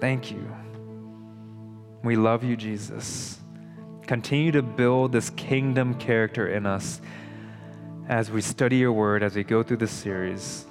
Thank 0.00 0.30
you. 0.30 0.50
We 2.02 2.16
love 2.16 2.42
you, 2.42 2.56
Jesus. 2.56 3.38
Continue 4.06 4.52
to 4.52 4.62
build 4.62 5.12
this 5.12 5.30
kingdom 5.30 5.94
character 5.94 6.48
in 6.48 6.66
us 6.66 7.00
as 8.08 8.30
we 8.30 8.40
study 8.40 8.78
your 8.78 8.92
word, 8.92 9.22
as 9.22 9.36
we 9.36 9.44
go 9.44 9.62
through 9.62 9.76
this 9.76 9.92
series, 9.92 10.64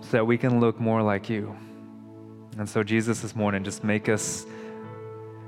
so 0.00 0.08
that 0.10 0.24
we 0.24 0.38
can 0.38 0.60
look 0.60 0.78
more 0.78 1.02
like 1.02 1.28
you. 1.28 1.56
And 2.58 2.68
so, 2.68 2.82
Jesus, 2.82 3.20
this 3.20 3.34
morning, 3.34 3.64
just 3.64 3.82
make 3.82 4.08
us 4.08 4.46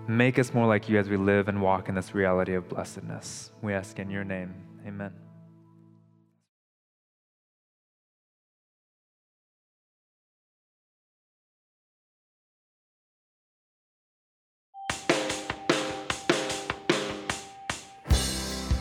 make 0.09 0.39
us 0.39 0.55
more 0.55 0.67
like 0.67 0.89
you 0.89 0.99
as 0.99 1.09
we 1.09 1.19
live 1.19 1.49
and 1.49 1.61
walk 1.61 1.91
in 1.91 1.95
this 1.95 2.15
reality 2.15 2.55
of 2.55 2.67
blessedness. 2.69 3.53
We 3.61 3.75
ask 3.75 3.99
in 3.99 4.11
your 4.11 4.25
name. 4.25 4.55
Amen. 4.87 5.28